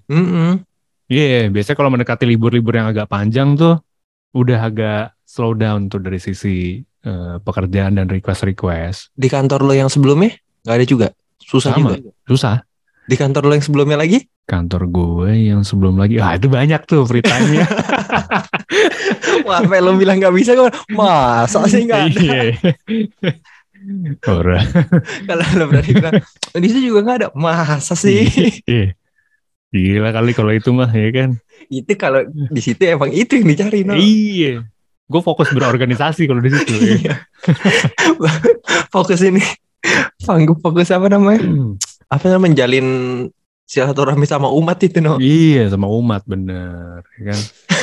Iya, 1.09 1.49
biasanya 1.49 1.77
kalau 1.77 1.91
mendekati 1.91 2.29
libur-libur 2.29 2.77
yang 2.77 2.93
agak 2.93 3.09
panjang 3.09 3.57
tuh 3.57 3.81
udah 4.37 4.61
agak 4.61 5.17
slow 5.25 5.57
down 5.57 5.89
tuh 5.89 6.05
dari 6.05 6.21
sisi 6.21 6.85
eh, 6.85 7.37
pekerjaan 7.41 7.97
dan 7.97 8.07
request-request. 8.13 9.17
Di 9.17 9.29
kantor 9.33 9.65
lo 9.65 9.73
yang 9.73 9.89
sebelumnya 9.89 10.37
nggak 10.69 10.77
ada 10.77 10.87
juga. 10.87 11.09
Susah 11.41 11.73
Sama. 11.73 11.97
juga. 11.97 12.13
Susah. 12.29 12.57
Di 13.09 13.17
kantor 13.17 13.49
lo 13.49 13.53
yang 13.57 13.65
sebelumnya 13.65 13.97
lagi? 13.97 14.21
Kantor 14.45 14.83
gue 14.89 15.49
yang 15.49 15.65
sebelum 15.65 15.97
lagi, 15.97 16.21
ah 16.21 16.37
itu 16.37 16.49
banyak 16.49 16.81
tuh 16.85 17.05
free 17.09 17.25
time-nya. 17.25 17.65
Wah, 19.49 19.61
lo 19.65 19.97
bilang 19.97 20.21
nggak 20.21 20.33
bisa 20.37 20.53
gue. 20.57 20.69
Masa 20.93 21.65
sih 21.69 21.89
nggak 21.89 22.01
ada? 22.13 22.41
Iya. 23.89 24.13
Ora. 24.29 24.61
Kalau 25.29 25.45
lo 25.57 25.65
berarti 25.73 25.91
bilang, 25.97 26.21
di 26.53 26.67
situ 26.69 26.93
juga 26.93 27.01
nggak 27.09 27.17
ada. 27.25 27.29
Masa 27.33 27.97
sih? 27.97 28.29
Iya. 28.69 28.93
Gila 29.69 30.17
kali 30.17 30.33
kalau 30.33 30.49
itu 30.57 30.73
mah 30.73 30.89
ya 30.89 31.13
kan. 31.13 31.31
itu 31.69 31.93
kalau 32.01 32.25
di 32.25 32.61
situ 32.65 32.81
emang 32.89 33.13
itu 33.13 33.37
yang 33.37 33.49
dicari 33.53 33.85
no. 33.85 33.93
Iya. 33.93 34.65
Gue 35.05 35.21
fokus 35.21 35.53
berorganisasi 35.53 36.25
kalau 36.25 36.41
di 36.41 36.49
situ. 36.53 36.73
ya. 36.73 36.81
Iya. 36.97 37.15
fokus 38.95 39.21
ini. 39.21 39.45
Panggung 40.25 40.57
fokus 40.65 40.89
apa 40.89 41.13
namanya? 41.13 41.45
Apa 42.09 42.33
namanya 42.33 42.65
menjalin 42.65 42.87
silaturahmi 43.69 44.25
sama 44.25 44.49
umat 44.49 44.81
itu 44.81 45.05
no. 45.05 45.21
Iya 45.21 45.69
sama 45.69 45.93
umat 45.93 46.25
bener 46.25 47.05
ya 47.21 47.23
kan. 47.37 47.41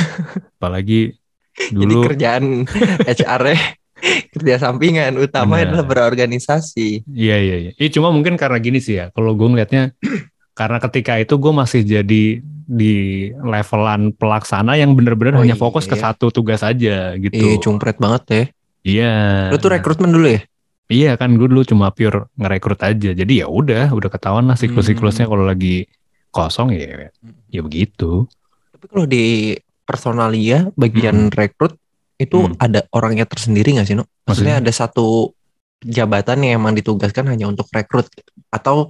Apalagi 0.57 1.13
Jadi 1.55 1.93
dulu 1.93 2.09
kerjaan 2.09 2.65
HR 3.05 3.41
-nya 3.53 3.57
kerja 4.33 4.55
sampingan 4.62 5.17
utama 5.17 5.59
Benar. 5.59 5.71
adalah 5.71 5.85
berorganisasi. 5.85 7.05
Iya 7.09 7.38
iya 7.41 7.55
iya. 7.57 7.71
Iya, 7.75 7.89
cuma 7.97 8.09
mungkin 8.13 8.38
karena 8.38 8.57
gini 8.62 8.79
sih 8.79 9.01
ya. 9.01 9.09
Kalau 9.12 9.33
gue 9.33 9.47
ngelihatnya 9.47 9.93
karena 10.59 10.77
ketika 10.79 11.19
itu 11.19 11.35
gue 11.35 11.53
masih 11.53 11.81
jadi 11.83 12.24
di 12.65 12.95
levelan 13.38 14.09
pelaksana 14.17 14.74
yang 14.74 14.97
bener-bener 14.97 15.38
Oh 15.38 15.41
hanya 15.45 15.53
fokus 15.53 15.85
ke 15.85 15.93
iya. 15.93 16.09
satu 16.09 16.33
tugas 16.33 16.65
aja 16.65 17.13
gitu. 17.17 17.38
Iya, 17.38 17.62
cumpret 17.62 17.97
banget 18.01 18.24
ya. 18.25 18.43
Iya. 18.85 19.13
Lu 19.53 19.57
tuh 19.62 19.69
rekrutmen 19.74 20.09
dulu 20.13 20.27
ya? 20.33 20.41
Iya 20.85 21.17
kan 21.17 21.33
gue 21.33 21.50
dulu 21.50 21.65
cuma 21.65 21.89
pure 21.89 22.29
ngerekrut 22.38 22.81
aja. 22.85 23.09
Jadi 23.13 23.41
ya 23.41 23.50
udah, 23.50 23.89
udah 23.89 24.09
ketahuan 24.09 24.45
lah 24.45 24.57
siklus-siklusnya 24.57 25.25
Hmm. 25.25 25.33
kalau 25.33 25.45
lagi 25.50 25.89
kosong 26.29 26.77
ya 26.77 27.09
ya 27.50 27.62
begitu. 27.65 28.29
Tapi 28.75 28.85
kalau 28.91 29.05
di 29.09 29.55
personalia 29.85 30.69
bagian 30.77 31.29
rekrut 31.33 31.77
itu 32.15 32.48
Hmm. 32.48 32.55
ada 32.57 32.88
orangnya 32.95 33.27
tersendiri 33.27 33.75
nggak 33.75 33.88
sih, 33.88 33.98
no? 33.98 34.07
Maksudnya 34.24 34.63
ada 34.63 34.72
satu 34.72 35.36
jabatan 35.84 36.41
yang 36.48 36.63
emang 36.63 36.74
ditugaskan 36.74 37.27
hanya 37.27 37.45
untuk 37.51 37.67
rekrut 37.69 38.07
atau 38.50 38.88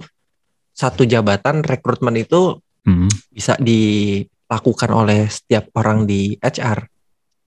satu 0.70 1.02
jabatan 1.02 1.66
rekrutmen 1.66 2.14
itu 2.16 2.60
Hmm. 2.86 3.10
bisa 3.34 3.58
dilakukan 3.58 4.90
oleh 4.94 5.26
setiap 5.26 5.74
orang 5.74 6.06
di 6.06 6.38
HR. 6.38 6.86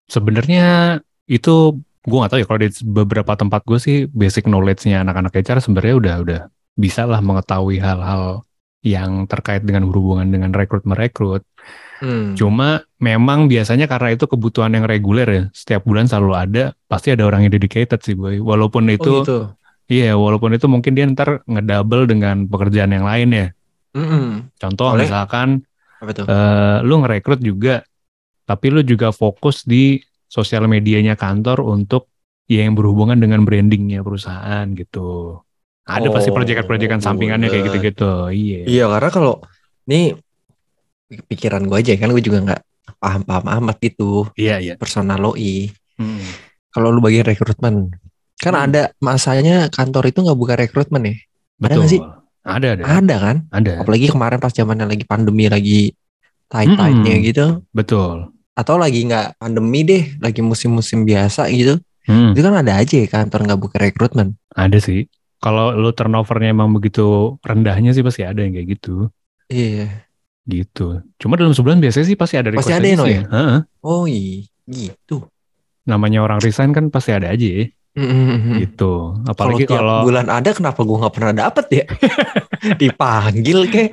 Sebenarnya 0.09 0.99
itu 1.29 1.79
gue 1.99 2.17
gak 2.17 2.31
tahu 2.33 2.39
ya 2.41 2.47
kalau 2.47 2.59
di 2.59 2.69
beberapa 2.83 3.33
tempat 3.37 3.61
gue 3.63 3.79
sih 3.79 3.97
basic 4.09 4.49
knowledge-nya 4.49 5.05
anak-anak 5.05 5.31
HR 5.35 5.59
sebenarnya 5.61 5.95
udah 5.95 6.15
udah 6.25 6.41
bisa 6.73 7.03
lah 7.05 7.21
mengetahui 7.21 7.77
hal-hal 7.77 8.41
yang 8.79 9.27
terkait 9.27 9.67
dengan 9.67 9.87
hubungan 9.91 10.27
dengan 10.31 10.55
rekrut 10.55 10.87
merekrut. 10.87 11.43
Hmm. 11.99 12.31
Cuma 12.39 12.87
memang 13.03 13.51
biasanya 13.51 13.83
karena 13.91 14.15
itu 14.15 14.23
kebutuhan 14.23 14.71
yang 14.71 14.87
reguler 14.87 15.27
ya, 15.27 15.43
setiap 15.51 15.83
bulan 15.83 16.07
selalu 16.07 16.33
ada, 16.35 16.63
pasti 16.87 17.11
ada 17.11 17.27
orang 17.27 17.43
yang 17.43 17.51
dedicated 17.51 17.99
sih 17.99 18.15
boy. 18.15 18.39
Walaupun 18.39 18.87
itu, 18.87 19.19
oh 19.19 19.23
gitu. 19.23 19.39
iya 19.91 20.15
walaupun 20.15 20.55
itu 20.55 20.71
mungkin 20.71 20.95
dia 20.95 21.03
ntar 21.11 21.43
ngedouble 21.43 22.07
dengan 22.07 22.47
pekerjaan 22.47 22.95
yang 22.95 23.03
lain 23.03 23.29
ya. 23.35 23.47
Mm-mm. 23.99 24.53
Contoh 24.55 24.95
Boleh. 24.95 25.05
misalkan 25.05 25.67
Apa 25.99 26.11
eh, 26.15 26.77
lu 26.87 27.03
ngerekrut 27.03 27.43
juga, 27.43 27.83
tapi 28.47 28.71
lu 28.71 28.79
juga 28.79 29.11
fokus 29.11 29.67
di 29.67 29.99
sosial 30.31 30.71
medianya 30.71 31.19
kantor 31.19 31.67
untuk 31.67 32.07
ya 32.47 32.63
yang 32.63 32.79
berhubungan 32.79 33.19
dengan 33.19 33.43
brandingnya 33.43 33.99
perusahaan 33.99 34.63
gitu. 34.71 35.35
Ada 35.89 36.07
pasti 36.13 36.29
Oh, 36.31 36.37
proyekan-proyekan 36.37 37.01
sampingannya 37.01 37.49
kayak 37.49 37.63
gitu-gitu. 37.73 38.29
Iya. 38.29 38.61
Iya 38.69 38.85
karena 38.87 39.09
kalau 39.09 39.33
ini 39.89 40.13
pikiran 41.09 41.65
gue 41.65 41.77
aja 41.77 41.97
kan 41.97 42.09
gue 42.09 42.21
juga 42.21 42.39
nggak 42.45 42.61
paham-paham 42.97 43.45
amat 43.61 43.77
gitu 43.81 44.29
Iya, 44.33 44.61
iya. 44.61 44.73
personal 44.77 45.17
loi. 45.17 45.69
Hmm. 45.97 46.21
Kalau 46.69 46.93
lu 46.93 47.01
bagian 47.01 47.25
rekrutmen 47.25 47.93
kan 48.39 48.53
Hmm. 48.55 48.65
ada 48.71 48.81
masanya 48.97 49.67
kantor 49.67 50.09
itu 50.09 50.21
nggak 50.21 50.39
buka 50.39 50.53
rekrutmen 50.55 51.01
ya? 51.03 51.15
Ada 51.15 51.21
Betul. 51.59 51.77
nggak 51.77 51.91
sih? 51.91 52.01
Ada, 52.39 52.67
ada. 52.77 52.83
Ada 52.87 53.15
kan? 53.19 53.35
Ada. 53.51 53.71
Apalagi 53.83 54.07
kemarin 54.07 54.39
pas 54.39 54.53
zamannya 54.53 54.87
lagi 54.87 55.03
pandemi 55.03 55.45
lagi 55.51 55.91
tight-tightnya 56.47 57.13
Mm-mm. 57.13 57.27
gitu. 57.29 57.45
Betul. 57.69 58.31
Atau 58.55 58.75
lagi 58.79 59.05
nggak 59.05 59.37
pandemi 59.37 59.83
deh, 59.83 60.03
lagi 60.17 60.41
musim-musim 60.41 61.03
biasa 61.03 61.51
gitu. 61.51 61.77
Hmm. 62.09 62.33
Itu 62.33 62.41
kan 62.41 62.57
ada 62.57 62.79
aja 62.79 62.95
ya 62.95 63.05
kantor 63.05 63.45
nggak 63.45 63.59
buka 63.59 63.77
rekrutmen. 63.77 64.33
Ada 64.55 64.81
sih. 64.81 65.05
Kalau 65.39 65.71
lu 65.71 65.93
turnovernya 65.93 66.51
emang 66.51 66.73
begitu 66.73 67.37
rendahnya 67.43 67.93
sih 67.93 68.03
pasti 68.03 68.25
ada 68.25 68.41
yang 68.41 68.55
kayak 68.55 68.67
gitu. 68.75 69.07
Iya. 69.47 70.08
Gitu. 70.47 71.03
Cuma 71.19 71.35
dalam 71.35 71.51
sebulan 71.51 71.81
biasanya 71.81 72.05
sih 72.07 72.17
pasti 72.17 72.35
ada 72.39 72.53
Pasti 72.53 72.71
request 72.71 72.79
ada 72.79 72.87
ya, 72.87 72.95
No, 72.95 73.05
ya? 73.05 73.21
Oh 73.83 74.05
iya, 74.05 74.45
gitu. 74.69 75.27
Namanya 75.83 76.23
orang 76.23 76.39
resign 76.39 76.71
kan 76.71 76.87
pasti 76.93 77.11
ada 77.11 77.33
aja 77.33 77.47
ya. 77.47 77.65
Mm-mm. 77.97 78.61
Gitu. 78.63 78.93
Kalau 79.25 79.27
Apalagi 79.27 79.65
tiap 79.65 79.81
kalau 79.81 80.05
bulan 80.05 80.27
ada 80.29 80.49
kenapa 80.53 80.79
gue 80.85 80.97
nggak 81.01 81.15
pernah 81.15 81.33
dapet 81.33 81.65
ya? 81.73 81.85
Dipanggil 82.81 83.59
kek. 83.67 83.89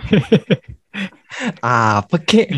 Apa 1.60 2.16
kek? 2.20 2.48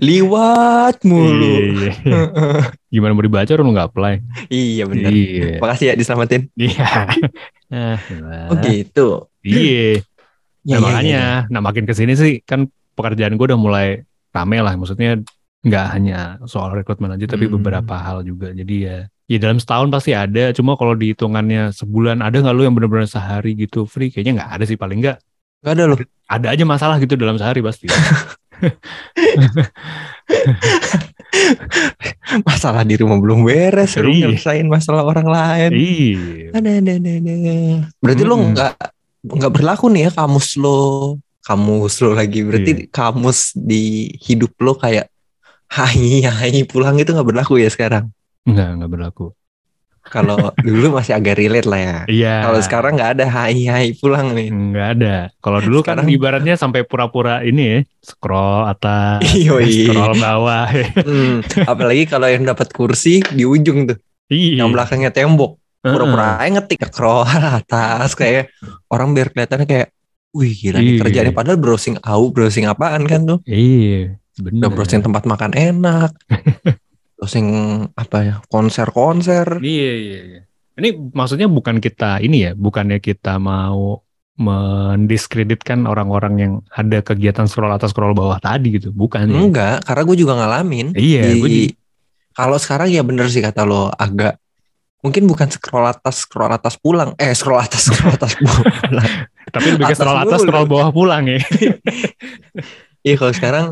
Liwat 0.00 1.04
mulu. 1.06 1.54
Iya, 1.78 1.92
iya. 2.02 2.22
Gimana 2.92 3.12
mau 3.14 3.24
dibaca 3.24 3.52
lu 3.54 3.72
nggak 3.72 3.88
apply? 3.92 4.14
iya 4.50 4.84
benar. 4.88 5.10
Iya. 5.12 5.60
Makasih 5.60 5.86
ya 5.92 5.94
diselamatin. 5.94 6.42
Iya. 6.56 6.88
Ah, 7.72 7.96
gimana? 8.04 8.52
Oh 8.52 8.56
gitu. 8.60 9.32
Iya. 9.40 10.04
Ya, 10.60 10.76
nah, 10.76 10.76
ya, 10.76 10.78
makanya, 10.84 11.08
ya, 11.08 11.24
ya. 11.24 11.48
nah 11.48 11.60
makin 11.64 11.88
ke 11.88 11.96
sini 11.96 12.12
sih 12.20 12.44
kan 12.44 12.68
pekerjaan 12.92 13.34
gue 13.34 13.44
udah 13.46 13.56
mulai 13.56 14.02
rame 14.30 14.58
lah. 14.58 14.74
Maksudnya 14.74 15.18
nggak 15.62 15.84
hanya 15.90 16.36
soal 16.44 16.70
rekrutmen 16.72 17.10
aja, 17.10 17.26
tapi 17.26 17.46
Hmm. 17.46 17.56
beberapa 17.56 17.94
hal 17.94 18.22
juga. 18.22 18.50
Jadi 18.50 18.82
ya, 18.82 19.06
ya 19.26 19.36
dalam 19.38 19.56
setahun 19.56 19.88
pasti 19.88 20.10
ada. 20.10 20.50
Cuma 20.50 20.74
kalau 20.74 20.92
dihitungannya 20.92 21.70
sebulan 21.70 22.18
ada 22.18 22.34
nggak 22.34 22.50
lu 22.50 22.62
yang 22.62 22.72
benar-benar 22.72 23.06
sehari 23.06 23.54
gitu 23.54 23.84
free? 23.84 24.08
Kayaknya 24.08 24.42
nggak 24.42 24.50
ada 24.52 24.64
sih. 24.64 24.74
Paling 24.74 24.98
nggak 25.00 25.16
Gak 25.62 25.78
ada 25.78 25.84
loh. 25.86 25.94
ada 26.26 26.46
aja 26.50 26.64
masalah 26.66 26.98
gitu 26.98 27.14
dalam 27.14 27.38
sehari 27.38 27.62
pasti. 27.62 27.86
Masalah 32.42 32.82
di 32.82 32.94
rumah 32.94 33.18
belum 33.18 33.42
beres. 33.42 33.96
Lu 33.96 34.08
Iya. 34.08 34.28
nyelesain 34.28 34.66
masalah 34.66 35.02
orang 35.02 35.26
lain. 35.26 35.70
iya. 35.72 36.48
Ada, 36.52 36.70
ada, 36.78 36.92
ada. 36.94 37.10
Berarti 37.98 38.22
lo 38.22 38.34
Mm-mm. 38.36 38.50
nggak 38.52 38.72
nggak 39.24 39.52
berlaku 39.52 39.84
nih 39.88 40.02
ya 40.02 40.10
kamus 40.12 40.58
lo, 40.58 41.16
kamus 41.42 41.94
lo 42.00 42.14
lagi. 42.14 42.40
Berarti 42.42 42.72
Iya. 42.72 42.86
kamus 42.88 43.52
di 43.52 43.82
hidup 44.18 44.54
lo 44.58 44.74
kayak 44.74 45.10
hai 45.68 46.22
hai 46.22 46.62
pulang 46.64 46.96
itu 46.96 47.10
nggak 47.10 47.26
berlaku 47.26 47.58
ya 47.58 47.68
sekarang. 47.68 48.10
Nggak 48.44 48.68
nggak 48.78 48.90
berlaku. 48.90 49.26
Kalau 50.02 50.34
dulu 50.66 50.98
masih 50.98 51.14
agak 51.14 51.38
relate 51.38 51.64
lah 51.64 51.78
ya. 51.78 51.96
Iya. 52.10 52.34
Kalau 52.42 52.58
sekarang 52.60 52.92
nggak 52.94 53.10
ada 53.16 53.26
hai 53.28 53.58
hai 53.64 53.86
pulang 53.94 54.34
nih. 54.34 54.50
nggak 54.50 54.88
ada. 54.98 55.14
Kalau 55.38 55.58
dulu 55.58 55.78
kan 55.80 55.98
Sekarang- 55.98 56.10
ibaratnya 56.10 56.54
sampai 56.58 56.82
pura-pura 56.82 57.40
ini 57.42 57.62
ya, 57.62 57.78
scroll 58.02 58.66
atas, 58.66 59.22
Yoi. 59.46 59.86
scroll 59.86 60.18
bawah. 60.18 60.66
Hmm, 61.06 61.38
apalagi 61.62 62.04
kalau 62.04 62.26
yang 62.26 62.42
dapat 62.42 62.70
kursi 62.70 63.22
di 63.24 63.42
ujung 63.42 63.86
tuh, 63.86 63.98
iya. 64.26 64.58
yang 64.62 64.74
belakangnya 64.74 65.10
tembok, 65.10 65.54
pura-pura 65.80 66.36
aja 66.36 66.50
ngetik 66.50 66.82
scroll 66.86 67.22
atas 67.26 68.12
kayak 68.12 68.50
orang 68.86 69.14
biar 69.14 69.30
kelihatannya 69.30 69.66
kayak, 69.66 69.88
wih 70.32 70.52
gila 70.52 70.80
nih 70.80 70.96
Iya. 70.96 71.00
kerjaannya 71.04 71.32
padahal 71.32 71.58
browsing 71.60 71.96
au, 72.00 72.28
browsing 72.28 72.64
apaan 72.64 73.04
kan 73.04 73.24
tuh? 73.24 73.38
Iya, 73.44 74.16
benar. 74.36 74.58
Udah 74.64 74.70
browsing 74.72 75.00
tempat 75.00 75.22
makan 75.24 75.52
enak, 75.52 76.10
browsing 77.16 77.48
apa 77.94 78.18
ya 78.20 78.34
konser-konser. 78.48 79.60
Iya, 79.60 79.92
iya, 79.94 80.20
iya. 80.24 80.40
Ini 80.72 81.12
maksudnya 81.12 81.46
bukan 81.46 81.78
kita 81.78 82.18
ini 82.18 82.48
ya, 82.48 82.52
bukannya 82.52 82.96
kita 82.96 83.36
mau 83.36 84.00
mendiskreditkan 84.32 85.84
orang-orang 85.84 86.34
yang 86.36 86.52
ada 86.72 86.98
kegiatan 87.00 87.44
scroll 87.44 87.70
atas 87.70 87.92
scroll 87.92 88.12
bawah 88.12 88.40
tadi 88.40 88.76
gitu, 88.76 88.88
bukan 88.90 89.28
ya? 89.28 89.38
Enggak, 89.38 89.76
karena 89.84 90.02
gue 90.02 90.16
juga 90.16 90.32
ngalamin. 90.34 90.86
Iya, 90.96 91.22
Di- 91.28 91.38
gue. 91.38 91.50
Kalau 92.32 92.56
sekarang 92.56 92.88
ya 92.88 93.04
bener 93.04 93.28
sih 93.28 93.44
kata 93.44 93.62
lo 93.62 93.92
agak 93.92 94.40
mungkin 95.02 95.26
bukan 95.26 95.50
scroll 95.50 95.84
atas 95.84 96.22
scroll 96.22 96.48
atas 96.48 96.74
pulang, 96.76 97.12
eh 97.16 97.30
scroll 97.32 97.58
atas 97.58 97.82
scroll 97.84 98.14
atas 98.14 98.32
pulang. 98.38 99.10
Tapi 99.44 99.66
lebih 99.68 99.84
ke 99.84 99.94
scroll 99.94 100.16
atas 100.16 100.40
scroll 100.40 100.64
bawah 100.64 100.90
pulang 100.90 101.26
ya. 101.26 101.38
Iya 103.02 103.18
kalau 103.18 103.34
sekarang 103.34 103.66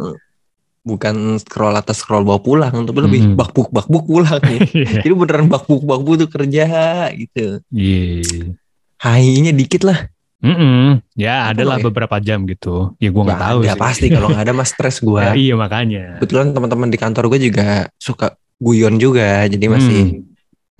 bukan 0.82 1.14
scroll 1.38 1.70
atas 1.72 1.98
scroll 1.98 2.26
bawah 2.26 2.40
pulang, 2.40 2.74
tapi 2.82 2.98
lebih 3.00 3.20
Mhm. 3.24 3.34
bakbuk 3.36 3.70
bakbuk 3.70 4.04
pulang 4.04 4.42
nih. 4.42 4.58
Iya. 4.76 5.00
Jadi 5.00 5.14
beneran 5.14 5.46
bakbuk 5.46 5.82
bakbuk 5.82 6.18
tuh 6.18 6.28
kerja 6.28 6.66
gitu. 7.12 7.62
Iya. 7.70 8.50
Hai-nya 8.96 9.52
dikit 9.52 9.82
lah. 9.82 10.10
Mm-mm. 10.40 11.04
Ya, 11.14 11.46
Apa 11.46 11.52
adalah 11.52 11.76
lo 11.76 11.80
ya? 11.80 11.86
beberapa 11.86 12.16
jam 12.18 12.42
gitu. 12.42 12.96
Ya 12.96 13.08
gue 13.08 13.22
nggak 13.22 13.36
Ya 13.36 13.44
tahu 13.44 13.58
ada 13.60 13.68
sih. 13.68 13.78
pasti 13.78 14.06
kalau 14.08 14.28
nggak 14.30 14.40
ada 14.42 14.54
mas 14.56 14.68
stres 14.68 14.96
Ya, 14.96 15.04
gua. 15.04 15.22
iya 15.36 15.54
makanya. 15.54 16.04
Kebetulan 16.16 16.46
teman-teman 16.50 16.88
di 16.88 16.96
kantor 16.96 17.24
gue 17.28 17.40
juga 17.44 17.68
suka 17.94 18.26
guyon 18.56 18.96
juga, 18.96 19.44
jadi 19.44 19.66
masih 19.68 20.00
Hmm. 20.16 20.29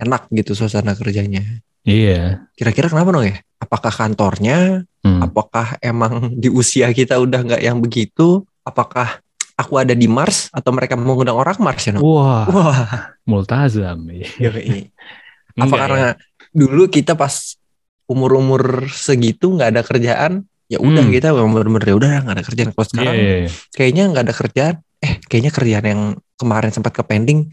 Enak 0.01 0.27
gitu 0.33 0.51
suasana 0.51 0.97
kerjanya. 0.97 1.45
Iya. 1.81 2.45
Kira-kira 2.53 2.89
kenapa 2.89 3.09
dong 3.11 3.25
ya? 3.25 3.37
Apakah 3.57 3.93
kantornya? 3.93 4.81
Hmm. 5.01 5.21
Apakah 5.21 5.77
emang 5.79 6.33
di 6.33 6.49
usia 6.49 6.89
kita 6.89 7.17
udah 7.17 7.41
nggak 7.41 7.61
yang 7.61 7.77
begitu? 7.77 8.41
Apakah 8.61 9.21
aku 9.53 9.77
ada 9.77 9.93
di 9.93 10.05
Mars 10.05 10.49
atau 10.49 10.73
mereka 10.73 10.93
mengundang 10.93 11.37
orang 11.37 11.57
Mars 11.57 11.85
ya? 11.85 11.93
No? 11.93 12.01
Wah, 12.01 12.45
Wah, 12.49 12.89
multazam. 13.23 14.01
yoi. 14.09 14.89
apa 15.51 15.65
Enggak 15.67 15.79
karena 15.79 15.99
ya? 15.99 16.11
dulu 16.51 16.83
kita 16.87 17.13
pas 17.13 17.57
umur-umur 18.05 18.89
segitu 18.89 19.53
nggak 19.53 19.69
ada 19.71 19.81
kerjaan? 19.81 20.33
Ya 20.65 20.79
udah 20.79 21.03
Hmm. 21.03 21.11
kita 21.11 21.35
bener-bener 21.35 21.83
ya 21.83 21.95
udah 21.97 22.09
nggak 22.23 22.35
ada 22.39 22.45
kerjaan. 22.45 22.69
Kalau 22.71 22.81
Iya, 22.81 22.89
sekarang 22.89 23.15
iya, 23.17 23.35
iya. 23.43 23.49
kayaknya 23.75 24.03
nggak 24.07 24.23
ada 24.23 24.35
kerjaan. 24.35 24.75
Eh, 25.01 25.13
kayaknya 25.25 25.51
kerjaan 25.51 25.85
yang 25.85 26.01
kemarin 26.37 26.71
sempat 26.71 26.93
ke 26.93 27.03
pending, 27.03 27.49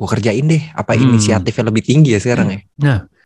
gue 0.00 0.08
kerjain 0.08 0.48
deh. 0.48 0.64
Apa 0.72 0.96
Hmm. 0.96 1.12
inisiatifnya 1.12 1.68
lebih 1.68 1.84
tinggi 1.84 2.16
ya 2.16 2.20
sekarang 2.20 2.48
ya? 2.48 2.60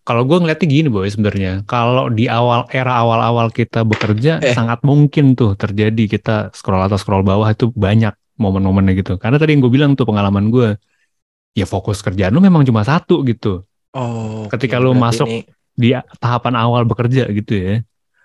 Kalau 0.05 0.27
gue 0.27 0.37
ngeliatnya 0.37 0.67
gini 0.67 0.89
boy 0.91 1.09
sebenarnya, 1.09 1.65
kalau 1.65 2.13
di 2.13 2.29
awal 2.29 2.69
era 2.69 3.01
awal-awal 3.01 3.49
kita 3.49 3.87
bekerja 3.87 4.37
Eh. 4.43 4.53
sangat 4.53 4.83
mungkin 4.85 5.33
tuh 5.33 5.57
terjadi 5.57 6.05
kita 6.11 6.53
scroll 6.53 6.83
atas 6.83 7.01
scroll 7.01 7.25
bawah 7.25 7.49
itu 7.49 7.73
banyak 7.73 8.13
momen-momennya 8.37 8.93
gitu. 8.99 9.17
Karena 9.17 9.39
tadi 9.39 9.57
yang 9.57 9.65
gue 9.65 9.73
bilang 9.73 9.95
tuh 9.95 10.05
pengalaman 10.05 10.51
gue, 10.51 10.77
ya 11.55 11.65
fokus 11.65 12.03
kerjaan 12.03 12.35
lu 12.35 12.43
memang 12.43 12.67
cuma 12.67 12.83
satu 12.83 13.23
gitu 13.23 13.63
Oh, 13.95 14.51
Ketika 14.51 14.77
lu 14.77 14.91
masuk- 14.91 15.31
ini- 15.31 15.47
di 15.73 15.95
tahapan 16.19 16.59
awal 16.59 16.83
bekerja 16.83 17.31
gitu 17.31 17.55
ya. 17.55 17.75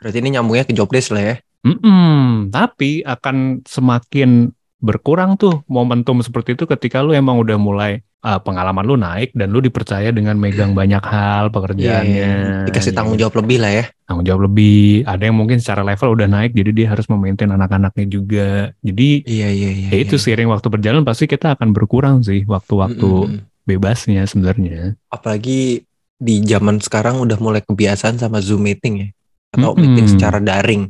berarti 0.01 0.17
ini 0.17 0.33
nyambungnya 0.33 0.65
ke 0.65 0.73
job 0.73 0.89
desk 0.89 1.13
lah 1.13 1.21
ya. 1.21 1.35
Mm-mm, 1.61 2.49
tapi 2.49 3.03
akan 3.03 3.61
semakin 3.63 4.49
berkurang 4.79 5.35
tuh 5.35 5.61
momentum 5.67 6.23
seperti 6.23 6.55
itu 6.55 6.63
ketika 6.63 7.03
lu 7.03 7.11
emang 7.11 7.35
udah 7.35 7.59
mulai 7.59 7.99
ah, 8.23 8.39
pengalaman 8.39 8.83
lu 8.83 8.95
naik 8.95 9.31
dan 9.35 9.51
lu 9.51 9.59
dipercaya 9.59 10.11
dengan 10.11 10.35
megang 10.39 10.71
banyak 10.71 11.03
hal 11.03 11.51
pekerjaannya. 11.51 12.63
Iya, 12.63 12.67
Dikasih 12.67 12.95
tanggung 12.95 13.15
kan? 13.19 13.27
jawab 13.27 13.43
lebih 13.43 13.57
lah 13.59 13.71
ya. 13.71 13.85
tanggung 14.07 14.25
jawab 14.27 14.41
lebih. 14.51 15.03
Ada 15.03 15.23
yang 15.27 15.37
mungkin 15.37 15.59
secara 15.59 15.83
level 15.83 16.15
udah 16.15 16.27
naik, 16.31 16.51
jadi 16.55 16.71
dia 16.71 16.87
harus 16.91 17.05
memaintain 17.11 17.51
anak-anaknya 17.51 18.05
juga. 18.07 18.49
Jadi 18.79 19.23
Iya 19.27 19.47
iya 19.51 19.69
iya. 19.71 19.87
ya 19.91 19.97
itu 19.99 20.15
iya. 20.15 20.23
seiring 20.23 20.49
waktu 20.49 20.67
berjalan 20.71 21.03
pasti 21.03 21.27
kita 21.27 21.59
akan 21.59 21.75
berkurang 21.75 22.23
sih 22.23 22.47
waktu-waktu 22.47 23.09
Mm-mm. 23.29 23.67
bebasnya 23.67 24.23
sebenarnya. 24.25 24.95
Apalagi 25.11 25.83
di 26.19 26.35
zaman 26.43 26.79
sekarang 26.83 27.19
udah 27.23 27.35
mulai 27.39 27.63
kebiasaan 27.63 28.15
sama 28.19 28.39
Zoom 28.39 28.63
meeting 28.63 28.95
ya. 29.03 29.09
Atau 29.55 29.75
Mm-mm. 29.75 29.83
meeting 29.83 30.07
secara 30.07 30.39
daring. 30.39 30.87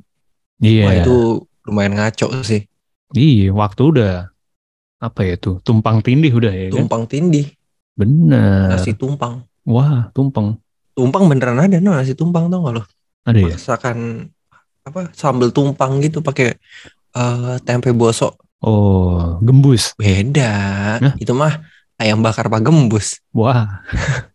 Iya, 0.62 0.84
Wah 0.86 0.94
itu 1.02 1.18
lumayan 1.66 1.98
ngaco 1.98 2.42
sih. 2.46 2.69
Iya. 3.16 3.50
Waktu 3.54 3.82
udah 3.82 4.14
apa 5.00 5.22
ya 5.24 5.40
tuh 5.40 5.64
tumpang 5.64 6.04
tindih 6.04 6.36
udah 6.36 6.52
ya 6.52 6.68
kan? 6.70 6.84
Tumpang 6.84 7.04
tindih, 7.08 7.48
Bener. 7.96 8.76
nasi 8.76 8.92
tumpang. 8.92 9.48
Wah, 9.64 10.12
tumpeng. 10.12 10.60
Tumpang 10.92 11.32
beneran 11.32 11.60
ada 11.60 11.80
no 11.80 11.96
nasi 11.96 12.12
tumpang 12.12 12.52
tau 12.52 12.68
gak 12.68 12.74
lo? 12.80 12.84
Ada 13.24 13.40
ya? 13.40 13.56
Masakan 13.56 13.98
apa 14.84 15.14
sambal 15.16 15.54
tumpang 15.56 16.04
gitu 16.04 16.20
pakai 16.20 16.58
eh, 17.16 17.56
tempe 17.64 17.96
bosok. 17.96 18.36
Oh, 18.60 19.40
gembus. 19.40 19.96
Beda. 19.96 20.52
Hah? 21.00 21.14
Itu 21.16 21.32
mah 21.32 21.64
ayam 21.96 22.20
bakar 22.20 22.52
pak 22.52 22.60
gembus. 22.64 23.24
Wah. 23.32 23.68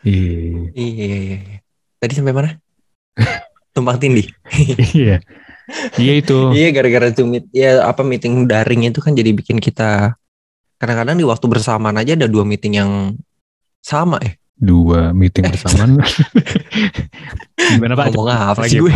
Iya. 0.00 0.72
Iya 0.72 1.04
iya 1.04 1.16
iya. 1.20 1.38
Tadi 2.00 2.12
sampai 2.16 2.32
mana? 2.32 2.56
tumpang 3.76 4.00
tindih. 4.00 4.32
Iya. 4.96 5.20
Iya 5.96 6.12
itu. 6.18 6.38
Iya 6.58 6.68
gara-gara 6.70 7.08
Zoom 7.10 7.34
meet, 7.34 7.46
ya 7.50 7.84
apa 7.84 8.02
meeting 8.02 8.44
daring 8.44 8.86
itu 8.86 8.98
kan 8.98 9.12
jadi 9.12 9.30
bikin 9.30 9.58
kita 9.58 10.14
kadang-kadang 10.76 11.16
di 11.16 11.24
waktu 11.24 11.46
bersamaan 11.46 11.96
aja 11.96 12.16
ada 12.16 12.26
dua 12.26 12.42
meeting 12.42 12.74
yang 12.76 12.90
sama 13.80 14.18
ya. 14.20 14.32
Dua 14.56 15.12
meeting 15.12 15.48
bersamaan. 15.48 16.04
Gimana 17.76 17.94
Pak? 17.96 18.12
Ngomong 18.12 18.28
apa 18.28 18.62
sih 18.68 18.80
gue? 18.80 18.92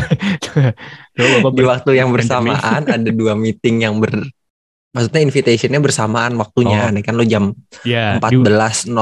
Coba 1.17 1.49
Di 1.53 1.65
waktu 1.65 1.91
yang 1.97 2.11
bersamaan 2.11 2.85
ada 2.85 3.11
dua 3.11 3.33
meeting 3.33 3.85
yang 3.85 3.97
ber 3.97 4.13
maksudnya 4.95 5.27
invitationnya 5.27 5.81
bersamaan 5.83 6.39
waktunya. 6.39 6.87
Oh. 6.87 7.01
Kan 7.03 7.15
lo 7.17 7.25
jam 7.25 7.51
ya, 7.83 8.21
di- 8.23 8.39
14.00 8.39 8.93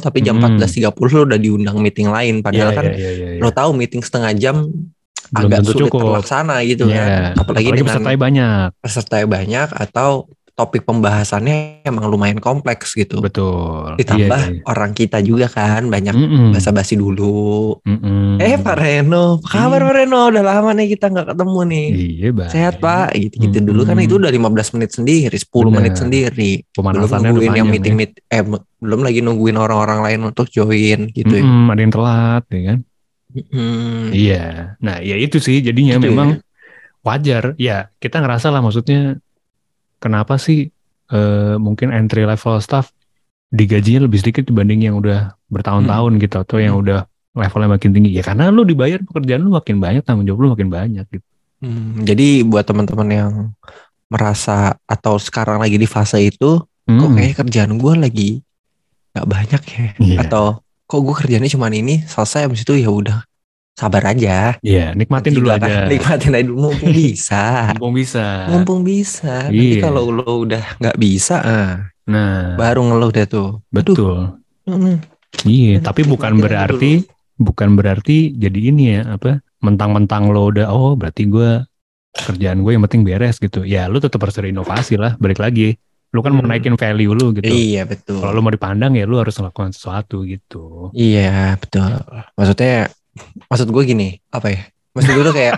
tapi 0.00 0.18
jam 0.22 0.38
Hmm. 0.38 0.56
14.30 0.56 0.94
lo 1.12 1.22
udah 1.26 1.38
diundang 1.38 1.76
meeting 1.78 2.08
lain 2.08 2.40
padahal 2.40 2.70
Iya, 2.72 2.76
kan 2.76 2.84
iya, 2.88 3.10
iya, 3.12 3.28
iya. 3.36 3.40
lo 3.42 3.50
tahu 3.50 3.70
meeting 3.76 4.00
setengah 4.00 4.32
jam 4.32 4.56
Belum 5.28 5.48
agak 5.48 5.60
sulit 5.64 5.82
cukup. 5.86 6.00
terlaksana 6.04 6.56
gitu 6.62 6.84
Iya. 6.86 7.04
kan. 7.32 7.42
Apalagi, 7.42 7.68
dengan 7.68 7.86
pesertanya 7.88 8.18
banyak. 8.20 8.68
pesertanya 8.78 9.26
banyak 9.26 9.68
atau 9.72 10.10
topik 10.52 10.88
pembahasannya 10.88 11.84
emang 11.84 12.08
lumayan 12.08 12.40
kompleks 12.40 12.92
gitu. 12.92 13.20
Betul. 13.20 13.92
Ditambah 13.94 14.40
Iya, 14.40 14.52
iya. 14.54 14.64
orang 14.64 14.90
kita 14.90 15.20
juga 15.20 15.46
kan 15.46 15.84
banyak 15.86 16.16
Mm-mm. 16.16 16.48
basa-basi 16.50 16.96
dulu. 16.96 17.76
Mm-mm. 17.78 18.40
Eh 18.40 18.56
Pak 18.56 18.72
Reno, 18.74 19.36
apa 19.36 19.46
kabar 19.46 19.76
Iya. 19.76 19.84
Pak 19.84 19.94
Reno? 19.94 20.20
Udah 20.26 20.40
lama 20.42 20.70
nih 20.72 20.86
kita 20.90 21.06
nggak 21.06 21.26
ketemu 21.28 21.60
nih. 21.62 21.86
Iya, 21.92 22.28
Bang. 22.32 22.48
Sehat 22.48 22.74
Pak, 22.78 23.06
gitu-gitu 23.14 23.58
dulu 23.62 23.84
kan 23.84 24.00
itu 24.00 24.16
udah 24.16 24.32
15 24.32 24.72
menit 24.72 24.90
sendiri, 24.90 25.36
10 25.36 25.44
Benar. 25.44 25.76
menit 25.76 25.94
sendiri. 25.94 26.52
Belum 26.64 26.72
Pemanasannya 26.72 27.04
udah 27.04 27.20
nungguin 27.28 27.52
yang 27.54 27.68
meeting 27.68 27.92
ya. 27.92 27.98
meet, 27.98 28.12
eh 28.26 28.42
belum 28.78 29.00
lagi 29.02 29.20
nungguin 29.20 29.56
orang-orang 29.56 30.00
lain 30.02 30.20
untuk 30.24 30.48
join 30.48 31.12
gitu. 31.12 31.32
ya. 31.32 31.44
Mm-mm, 31.44 31.68
ada 31.68 31.80
yang 31.82 31.92
telat, 31.92 32.44
ya 32.48 32.62
kan? 32.66 32.78
Mm. 33.36 34.08
Iya. 34.10 34.44
Nah, 34.78 34.96
ya 34.98 35.16
itu 35.16 35.36
sih 35.36 35.60
jadinya 35.60 35.96
Gitu 35.96 36.04
ya. 36.04 36.10
memang 36.10 36.28
wajar. 37.02 37.52
Ya, 37.56 37.92
kita 37.96 38.18
ngerasa 38.18 38.48
lah 38.48 38.60
maksudnya 38.60 39.20
kenapa 39.98 40.36
sih 40.36 40.72
eh, 41.06 41.54
mungkin 41.56 41.90
entry 41.90 42.24
level 42.24 42.58
staff 42.58 42.90
digajinya 43.46 44.04
lebih 44.04 44.18
sedikit 44.18 44.42
dibanding 44.42 44.82
yang 44.82 44.98
udah 44.98 45.38
bertahun-tahun 45.46 46.18
gitu 46.18 46.36
atau 46.36 46.56
yang 46.58 46.74
Hmm. 46.74 46.82
udah 46.82 47.00
levelnya 47.32 47.70
makin 47.70 47.90
tinggi. 47.92 48.10
Ya 48.10 48.22
karena 48.22 48.48
lu 48.48 48.64
dibayar 48.64 48.98
pekerjaan 48.98 49.44
lu 49.44 49.52
makin 49.52 49.78
banyak, 49.78 50.02
tanggung 50.02 50.26
jawab 50.26 50.40
lu 50.42 50.48
makin 50.52 50.66
banyak 50.66 51.06
gitu. 51.06 51.26
Hmm, 51.56 52.02
jadi 52.02 52.42
buat 52.42 52.64
teman-teman 52.64 53.08
yang 53.08 53.32
merasa 54.06 54.74
atau 54.84 55.16
sekarang 55.16 55.58
lagi 55.58 55.76
di 55.76 55.86
fase 55.86 56.20
itu, 56.20 56.58
kok 56.58 56.90
Mm-mm. 56.90 57.14
kayak 57.14 57.34
kerjaan 57.38 57.74
gue 57.74 57.92
lagi 57.96 58.30
nggak 59.12 59.26
banyak 59.26 59.62
ya, 59.64 59.86
Iya. 59.96 60.18
atau 60.26 60.60
kok 60.86 61.00
gue 61.02 61.14
kerjanya 61.14 61.50
cuma 61.50 61.66
ini 61.68 62.02
selesai 62.06 62.46
habis 62.46 62.62
itu 62.62 62.78
ya 62.78 62.88
udah 62.88 63.18
sabar 63.76 64.08
aja. 64.08 64.56
Iya, 64.64 64.96
nikmatin 64.96 65.36
Nanti 65.36 65.38
dulu 65.38 65.48
juga 65.52 65.60
aja. 65.60 65.68
kan 65.68 65.88
Nikmatin 65.92 66.32
aja 66.32 66.44
dulu 66.48 66.58
mumpung 66.64 66.92
bisa. 66.94 67.44
Mumpung 67.76 67.92
bisa. 67.92 68.26
mumpung 68.48 68.80
bisa. 68.82 69.34
Nanti 69.50 69.66
Iya. 69.76 69.82
kalau 69.84 70.02
lo 70.08 70.32
udah 70.42 70.64
nggak 70.80 70.96
bisa, 70.96 71.36
ah, 71.44 71.72
Nah, 72.06 72.54
baru 72.54 72.86
ngeluh 72.86 73.10
deh 73.10 73.26
tuh. 73.26 73.60
betul. 73.68 74.38
Mm, 74.64 75.02
Iya, 75.44 75.82
tapi 75.84 76.02
bukan 76.02 76.38
berarti 76.38 77.04
bukan 77.36 77.76
berarti 77.76 78.32
jadi 78.32 78.72
ini 78.72 78.96
ya 78.96 79.12
apa 79.12 79.44
mentang-mentang 79.60 80.32
lo 80.32 80.48
udah 80.48 80.72
oh 80.72 80.96
berarti 80.96 81.28
gue 81.28 81.66
kerjaan 82.16 82.64
gue 82.64 82.72
yang 82.72 82.84
penting 82.88 83.04
beres 83.04 83.36
gitu. 83.36 83.60
Ya 83.60 83.90
lu 83.92 84.00
tetap 84.00 84.22
harus 84.24 84.38
ada 84.40 84.48
inovasi 84.48 84.96
lah. 84.96 85.18
Balik 85.20 85.36
lagi, 85.36 85.76
lu 86.16 86.24
kan 86.24 86.32
mau 86.32 86.40
Hmm. 86.40 86.48
naikin 86.48 86.72
value 86.74 87.12
lu 87.12 87.36
gitu. 87.36 87.44
Iya 87.44 87.84
betul. 87.84 88.16
Kalau 88.16 88.32
lu 88.32 88.40
mau 88.40 88.48
dipandang 88.48 88.96
ya 88.96 89.04
lu 89.04 89.20
harus 89.20 89.36
melakukan 89.36 89.70
sesuatu 89.70 90.24
gitu. 90.24 90.88
Iya 90.90 91.60
betul. 91.60 91.92
Maksudnya, 92.32 92.88
maksud 93.46 93.68
gue 93.68 93.82
gini, 93.84 94.08
apa 94.30 94.48
ya? 94.48 94.60
Maksud 94.96 95.10
gue 95.12 95.24
tuh 95.24 95.36
kayak, 95.36 95.54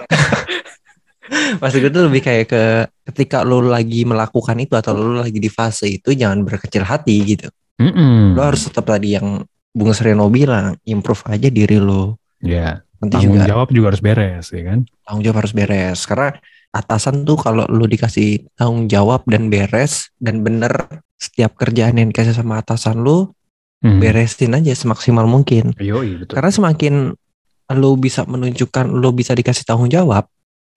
maksud 1.62 1.78
gue 1.78 1.90
tuh 1.90 2.04
lebih 2.08 2.20
kayak 2.20 2.44
ke 2.48 2.62
ketika 3.06 3.44
lo 3.44 3.60
lagi 3.60 4.02
melakukan 4.02 4.56
itu 4.58 4.74
atau 4.74 4.92
lo 4.92 5.20
lagi 5.20 5.36
di 5.36 5.46
fase 5.46 5.86
itu 5.88 6.10
jangan 6.10 6.42
berkecil 6.42 6.82
hati 6.82 7.16
gitu. 7.28 7.48
Mm-mm. 7.78 8.34
Lo 8.34 8.42
harus 8.42 8.66
tetap 8.66 8.82
tadi 8.84 9.14
yang 9.14 9.44
Bung 9.70 9.92
Sreno 9.92 10.26
bilang, 10.26 10.74
improve 10.82 11.22
aja 11.28 11.46
diri 11.46 11.78
lo. 11.78 12.18
ya 12.38 12.82
Nanti 12.98 13.14
tanggung 13.14 13.38
juga 13.38 13.46
jawab 13.46 13.68
juga 13.70 13.86
harus 13.90 14.02
beres 14.02 14.50
ya 14.50 14.62
kan. 14.64 14.78
tanggung 15.06 15.22
jawab 15.22 15.38
harus 15.38 15.54
beres. 15.54 16.00
Karena 16.02 16.34
atasan 16.72 17.24
tuh 17.24 17.40
kalau 17.40 17.64
lo 17.66 17.84
dikasih 17.84 18.44
tanggung 18.54 18.86
jawab 18.86 19.24
dan 19.24 19.48
beres 19.48 20.12
dan 20.20 20.44
bener 20.44 21.02
setiap 21.16 21.56
kerjaan 21.56 21.96
yang 21.98 22.08
dikasih 22.12 22.36
sama 22.36 22.60
atasan 22.60 23.02
lo 23.02 23.32
Hmm. 23.78 24.02
beresin 24.02 24.58
aja 24.58 24.74
semaksimal 24.74 25.22
mungkin. 25.30 25.70
Yoi, 25.78 26.18
betul. 26.18 26.34
Karena 26.34 26.50
semakin 26.50 27.14
lo 27.78 27.90
bisa 27.94 28.26
menunjukkan 28.26 28.90
lo 28.90 29.14
bisa 29.14 29.38
dikasih 29.38 29.62
tanggung 29.62 29.86
jawab, 29.86 30.26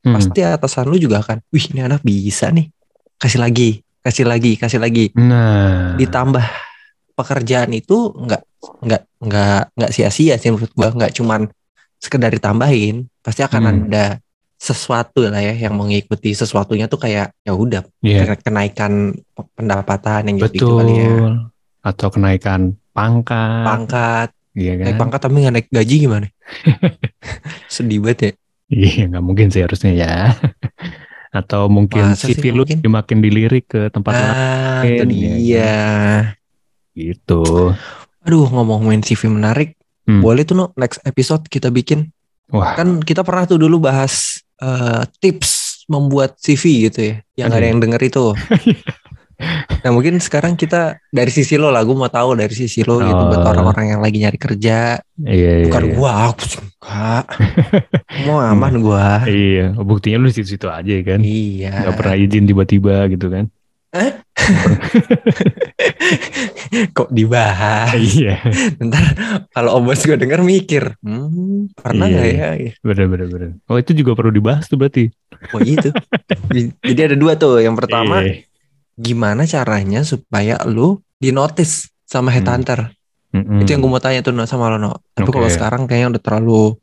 Hmm. 0.05 0.13
pasti 0.13 0.45
atasan 0.45 0.85
lu 0.85 1.01
juga 1.01 1.25
akan, 1.25 1.41
wih 1.49 1.65
ini 1.73 1.81
anak 1.81 2.05
bisa 2.05 2.53
nih, 2.53 2.69
kasih 3.17 3.41
lagi, 3.41 3.81
kasih 4.05 4.29
lagi, 4.29 4.53
kasih 4.53 4.77
lagi. 4.77 5.09
Nah, 5.17 5.97
Ditambah 5.97 6.45
pekerjaan 7.17 7.73
itu 7.73 8.13
nggak 8.13 8.41
nggak 8.85 9.01
nggak 9.17 9.61
nggak 9.73 9.91
sia-sia 9.97 10.37
sih 10.37 10.53
menurut 10.53 10.69
gua, 10.77 10.93
nggak 10.93 11.17
cuman 11.17 11.49
sekedar 11.97 12.29
ditambahin, 12.29 13.09
pasti 13.25 13.41
akan 13.41 13.61
Hmm. 13.65 13.73
ada 13.89 14.20
sesuatu 14.61 15.25
lah 15.25 15.41
ya 15.41 15.57
yang 15.57 15.73
mengikuti 15.73 16.37
sesuatunya 16.37 16.85
tuh 16.85 17.01
kayak 17.01 17.33
ya 17.41 17.53
udah 17.57 17.81
Iya, 18.05 18.37
kenaikan 18.37 19.17
pendapatan 19.57 20.29
yang 20.29 20.37
gitu 20.37 20.77
kali 20.77 21.01
ya. 21.01 21.09
Atau 21.81 22.13
kenaikan 22.13 22.77
pangkat, 22.93 23.65
Pangkat, 23.65 24.29
iya 24.53 24.77
kan? 24.77 24.85
naik 24.85 24.97
pangkat 25.01 25.19
tapi 25.19 25.33
nggak 25.41 25.55
naik 25.57 25.67
gaji 25.73 25.95
gimana? 25.97 26.27
Sedih 27.73 27.97
banget 27.99 28.19
ya. 28.21 28.31
Iya, 28.71 29.01
nggak 29.09 29.23
mungkin 29.25 29.47
sih 29.49 29.65
harusnya 29.65 29.91
ya. 29.91 30.13
Atau 31.41 31.65
mungkin 31.65 32.11
Masa 32.11 32.27
CV 32.27 32.51
lu 32.51 32.61
mungkin? 32.61 32.77
makin 32.85 33.17
dilirik 33.19 33.65
ke 33.65 33.87
tempat 33.89 34.13
lain 34.13 34.29
Ah, 34.29 34.83
itu 34.83 35.03
iya, 35.09 35.31
dia. 35.33 35.75
gitu. 36.93 37.71
Aduh 38.21 38.45
ngomongin 38.45 39.01
CV 39.01 39.25
menarik. 39.25 39.73
Hmm. 40.03 40.19
Boleh 40.19 40.43
tuh 40.43 40.53
no 40.53 40.65
next 40.75 40.99
episode 41.01 41.47
kita 41.47 41.71
bikin. 41.71 42.11
Wah, 42.51 42.75
Kan 42.75 42.99
kita 42.99 43.23
pernah 43.23 43.47
tuh 43.47 43.57
dulu 43.57 43.79
bahas 43.79 44.43
eh, 44.61 45.01
tips 45.19 45.83
membuat 45.89 46.37
CV 46.37 46.87
gitu 46.87 46.99
ya. 47.03 47.15
Yang 47.35 47.49
ada 47.57 47.65
yang 47.67 47.79
denger 47.81 48.01
itu. 48.01 48.25
nah 49.81 49.89
mungkin 49.89 50.21
sekarang 50.21 50.53
kita 50.53 51.01
dari 51.09 51.33
sisi 51.33 51.57
lo 51.57 51.73
lah. 51.73 51.81
Gue 51.81 51.97
mau 51.97 52.07
tahu 52.07 52.37
dari 52.37 52.53
sisi 52.53 52.85
lo 52.85 53.01
gitu. 53.01 53.23
Buat 53.25 53.41
Oh. 53.41 53.49
orang-orang 53.51 53.85
yang 53.97 54.01
lagi 54.01 54.21
nyari 54.21 54.37
kerja. 54.37 55.01
iya, 55.21 55.51
iya, 55.61 55.65
Bukan 55.65 55.83
iya. 55.83 55.93
gua, 55.97 56.11
aku 56.29 56.43
enggak. 56.61 57.25
mau 58.29 58.37
aman 58.39 58.73
gua. 58.85 59.25
Iya, 59.25 59.73
buktinya 59.75 60.21
lu 60.21 60.29
di 60.29 60.35
situ-situ 60.37 60.69
aja 60.69 60.93
kan. 61.01 61.19
Iya. 61.25 61.89
Gak 61.89 61.95
pernah 61.97 62.15
izin 62.15 62.45
tiba-tiba 62.45 63.09
gitu 63.09 63.27
kan. 63.27 63.45
Kok 66.95 67.09
dibahas? 67.11 67.91
iya, 67.99 68.39
Ntar 68.79 69.03
kalau 69.51 69.79
om 69.79 69.85
bos 69.85 69.99
gue 69.99 70.15
denger 70.15 70.39
mikir, 70.41 70.95
hmm, 71.03 71.75
pernah 71.75 72.07
Iya, 72.07 72.15
nggak 72.15 72.27
iya. 72.31 72.49
ya? 72.55 72.71
bener 72.81 73.05
bener 73.11 73.27
bener. 73.27 73.49
Oh 73.67 73.75
itu 73.75 73.91
juga 73.91 74.15
perlu 74.15 74.31
dibahas 74.31 74.67
tuh 74.67 74.79
berarti. 74.79 75.11
Oh 75.51 75.59
gitu. 75.59 75.91
Jadi 76.81 77.01
ada 77.03 77.15
dua 77.15 77.35
tuh. 77.35 77.59
Yang 77.59 77.75
pertama, 77.83 78.23
Iya. 78.23 78.47
gimana 78.95 79.43
caranya 79.43 80.07
supaya 80.07 80.55
lu 80.63 81.03
dinotis 81.19 81.91
sama 82.07 82.31
headhunter? 82.31 82.95
Mm-mm. 83.31 83.63
Itu 83.63 83.75
yang 83.75 83.83
gue 83.83 83.91
mau 83.91 84.03
tanya 84.03 84.19
tuh 84.19 84.31
No, 84.31 84.43
sama 84.43 84.67
lo 84.67 84.75
No. 84.75 84.91
Tapi 85.11 85.27
Oke. 85.27 85.35
kalau 85.35 85.49
sekarang 85.49 85.81
kayaknya 85.87 86.15
udah 86.15 86.23
terlalu 86.23 86.75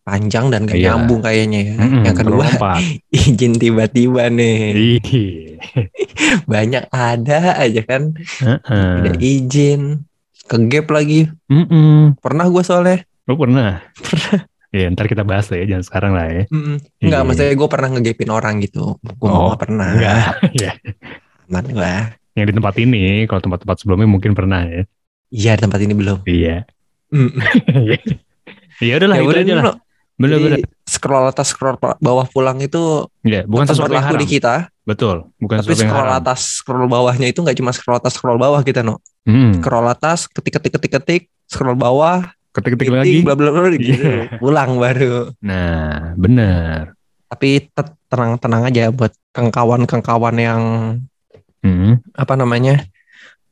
panjang 0.00 0.48
dan 0.48 0.64
gak 0.64 0.74
Iya. 0.74 0.94
nyambung 0.94 1.20
kayaknya 1.20 1.60
ya. 1.62 1.74
Mm-mm, 1.76 2.02
Yang 2.02 2.16
kedua, 2.18 2.46
izin 3.14 3.52
tiba-tiba 3.54 4.26
nih. 4.28 4.58
Iya. 4.98 5.60
Banyak 6.52 6.84
ada 6.88 7.38
aja 7.56 7.82
kan. 7.82 8.14
Heeh. 8.16 8.90
Udah 9.00 9.14
izin. 9.16 10.04
Ke 10.42 10.56
gap 10.66 10.88
lagi. 10.88 11.30
Mm-mm. 11.46 12.18
Pernah 12.18 12.46
gue 12.46 12.62
soalnya. 12.62 12.98
Lu 13.24 13.34
pernah? 13.34 13.80
Ya 14.70 14.86
ntar 14.86 15.10
kita 15.10 15.26
bahas 15.26 15.50
lah 15.50 15.58
ya, 15.58 15.74
jangan 15.74 15.82
sekarang 15.82 16.12
lah 16.14 16.30
ya. 16.30 16.42
Mm-mm. 16.46 16.78
Enggak, 17.02 17.20
Iya. 17.20 17.26
maksudnya 17.26 17.54
gue 17.54 17.68
pernah 17.68 17.88
ngegapin 17.90 18.30
orang 18.30 18.54
gitu. 18.62 18.94
Gue 19.02 19.26
Oh, 19.26 19.50
gak 19.50 19.66
pernah. 19.66 19.90
Enggak. 19.90 20.30
ya. 20.54 20.72
Aman 21.50 21.66
gue. 21.66 21.92
Yang 22.38 22.46
di 22.46 22.54
tempat 22.54 22.74
ini, 22.78 23.02
kalau 23.26 23.42
tempat-tempat 23.42 23.76
sebelumnya 23.76 24.06
mungkin 24.06 24.30
pernah 24.30 24.62
ya. 24.62 24.86
Iya 25.26 25.58
di 25.58 25.62
tempat 25.66 25.78
ini 25.82 25.90
belum. 25.90 26.22
Iya. 26.22 26.70
Mm. 27.10 27.30
ya 28.78 28.94
udahlah 28.94 29.16
Ya 29.18 29.22
itu 29.22 29.26
udah 29.28 29.42
aja 29.42 29.54
lah. 29.58 29.64
Bener-bener. 30.20 30.60
Scroll 30.84 31.24
atas 31.26 31.50
scroll 31.50 31.74
bawah 31.80 32.26
pulang 32.26 32.58
itu 32.58 33.08
Ya, 33.22 33.42
bukan 33.42 33.64
sesuatu 33.64 33.88
yang 33.90 34.04
haram. 34.04 34.20
di 34.20 34.28
kita. 34.28 34.68
Betul, 34.82 35.32
bukan 35.36 35.58
Tapi 35.58 35.64
sesuatu 35.66 35.80
yang 35.80 35.90
scroll 35.90 36.06
haram. 36.06 36.20
atas 36.20 36.40
scroll 36.54 36.86
bawahnya 36.86 37.26
itu 37.26 37.40
nggak 37.40 37.56
cuma 37.56 37.70
scroll 37.70 37.96
atas 37.96 38.12
scroll 38.14 38.36
bawah 38.36 38.60
kita 38.60 38.80
no. 38.80 39.00
Hmm. 39.22 39.56
Scroll 39.56 39.86
atas 39.86 40.26
ketik 40.26 40.52
ketik 40.54 40.72
ketik 40.76 40.92
ketik 40.94 41.22
scroll 41.46 41.72
bawah 41.72 42.28
Ketik-ketik 42.50 42.90
lagi. 42.90 43.22
bla 43.22 43.32
bla 43.32 43.48
bla 43.48 43.70
gitu. 43.70 43.94
Iya. 43.96 44.36
Pulang 44.36 44.74
baru. 44.76 45.30
Nah, 45.40 46.12
bener. 46.14 46.98
Tapi 47.24 47.70
tenang-tenang 48.04 48.66
aja 48.66 48.90
buat 48.90 49.14
kawan-kawan 49.30 49.86
yang 50.36 50.62
Hmm. 51.60 52.00
apa 52.12 52.34
namanya 52.34 52.88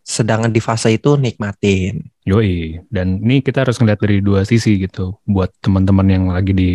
sedang 0.09 0.49
di 0.49 0.57
fase 0.65 0.97
itu 0.97 1.21
nikmatin. 1.21 2.01
Yoi. 2.25 2.81
Dan 2.89 3.21
ini 3.21 3.45
kita 3.45 3.69
harus 3.69 3.77
ngeliat 3.77 4.01
dari 4.01 4.25
dua 4.25 4.49
sisi 4.49 4.81
gitu. 4.81 5.21
Buat 5.29 5.53
teman-teman 5.61 6.09
yang 6.09 6.25
lagi 6.33 6.57
di 6.57 6.71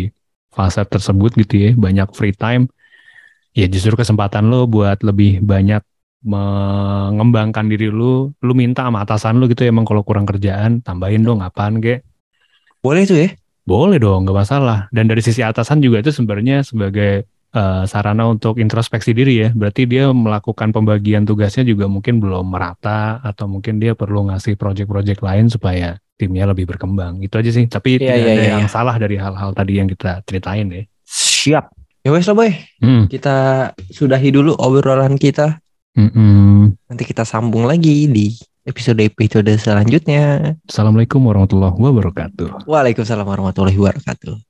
fase 0.54 0.86
tersebut 0.86 1.34
gitu 1.34 1.54
ya, 1.58 1.70
banyak 1.74 2.14
free 2.14 2.30
time. 2.30 2.70
Ya 3.50 3.66
justru 3.66 3.98
kesempatan 3.98 4.46
lo 4.46 4.70
buat 4.70 5.02
lebih 5.02 5.42
banyak 5.42 5.82
mengembangkan 6.22 7.66
diri 7.66 7.90
lu. 7.90 8.30
Lu 8.38 8.52
minta 8.54 8.86
sama 8.86 9.02
atasan 9.02 9.42
lu 9.42 9.50
gitu 9.50 9.66
emang 9.66 9.82
kalau 9.82 10.06
kurang 10.06 10.30
kerjaan, 10.30 10.78
tambahin 10.86 11.26
dong 11.26 11.42
apaan 11.42 11.82
kek. 11.82 12.06
Boleh 12.78 13.02
tuh 13.02 13.18
ya? 13.18 13.34
Boleh 13.66 13.98
dong, 13.98 14.30
nggak 14.30 14.38
masalah. 14.46 14.86
Dan 14.94 15.10
dari 15.10 15.24
sisi 15.26 15.42
atasan 15.42 15.82
juga 15.82 16.06
itu 16.06 16.14
sebenarnya 16.14 16.62
sebagai 16.62 17.26
eh, 17.54 17.84
sarana 17.86 18.26
untuk 18.26 18.58
introspeksi 18.58 19.14
diri 19.14 19.46
ya. 19.46 19.48
Berarti 19.54 19.86
dia 19.86 20.10
melakukan 20.10 20.74
pembagian 20.74 21.22
tugasnya 21.22 21.62
juga 21.62 21.86
mungkin 21.86 22.18
belum 22.18 22.50
merata 22.50 23.22
atau 23.22 23.46
mungkin 23.46 23.78
dia 23.78 23.94
perlu 23.94 24.28
ngasih 24.28 24.58
project-project 24.58 25.22
lain 25.22 25.46
supaya 25.46 25.96
timnya 26.18 26.50
lebih 26.50 26.66
berkembang. 26.68 27.22
Itu 27.22 27.38
aja 27.38 27.50
sih. 27.50 27.66
Tapi 27.70 27.98
Iya, 27.98 28.14
tidak 28.14 28.16
iya, 28.18 28.26
ada 28.26 28.34
iya, 28.34 28.52
yang 28.58 28.66
iya. 28.66 28.74
salah 28.74 28.96
dari 28.98 29.16
hal-hal 29.16 29.50
tadi 29.54 29.72
yang 29.78 29.88
kita 29.88 30.20
ceritain 30.26 30.66
ya. 30.68 30.82
Siap. 31.06 31.64
Ya 32.04 32.10
wes 32.12 32.28
lah 32.28 32.36
boy. 32.36 32.52
Hmm. 32.84 33.08
Kita 33.08 33.36
sudahi 33.88 34.28
dulu 34.28 34.52
obrolan 34.60 35.16
kita. 35.16 35.56
Mm-mm. 35.94 36.74
Nanti 36.90 37.04
kita 37.06 37.22
sambung 37.22 37.70
lagi 37.70 38.10
di 38.10 38.34
episode-episode 38.66 39.48
selanjutnya. 39.56 40.52
Assalamualaikum 40.66 41.22
warahmatullahi 41.22 41.78
wabarakatuh. 41.78 42.66
Waalaikumsalam 42.66 43.24
warahmatullahi 43.24 43.78
wabarakatuh. 43.78 44.44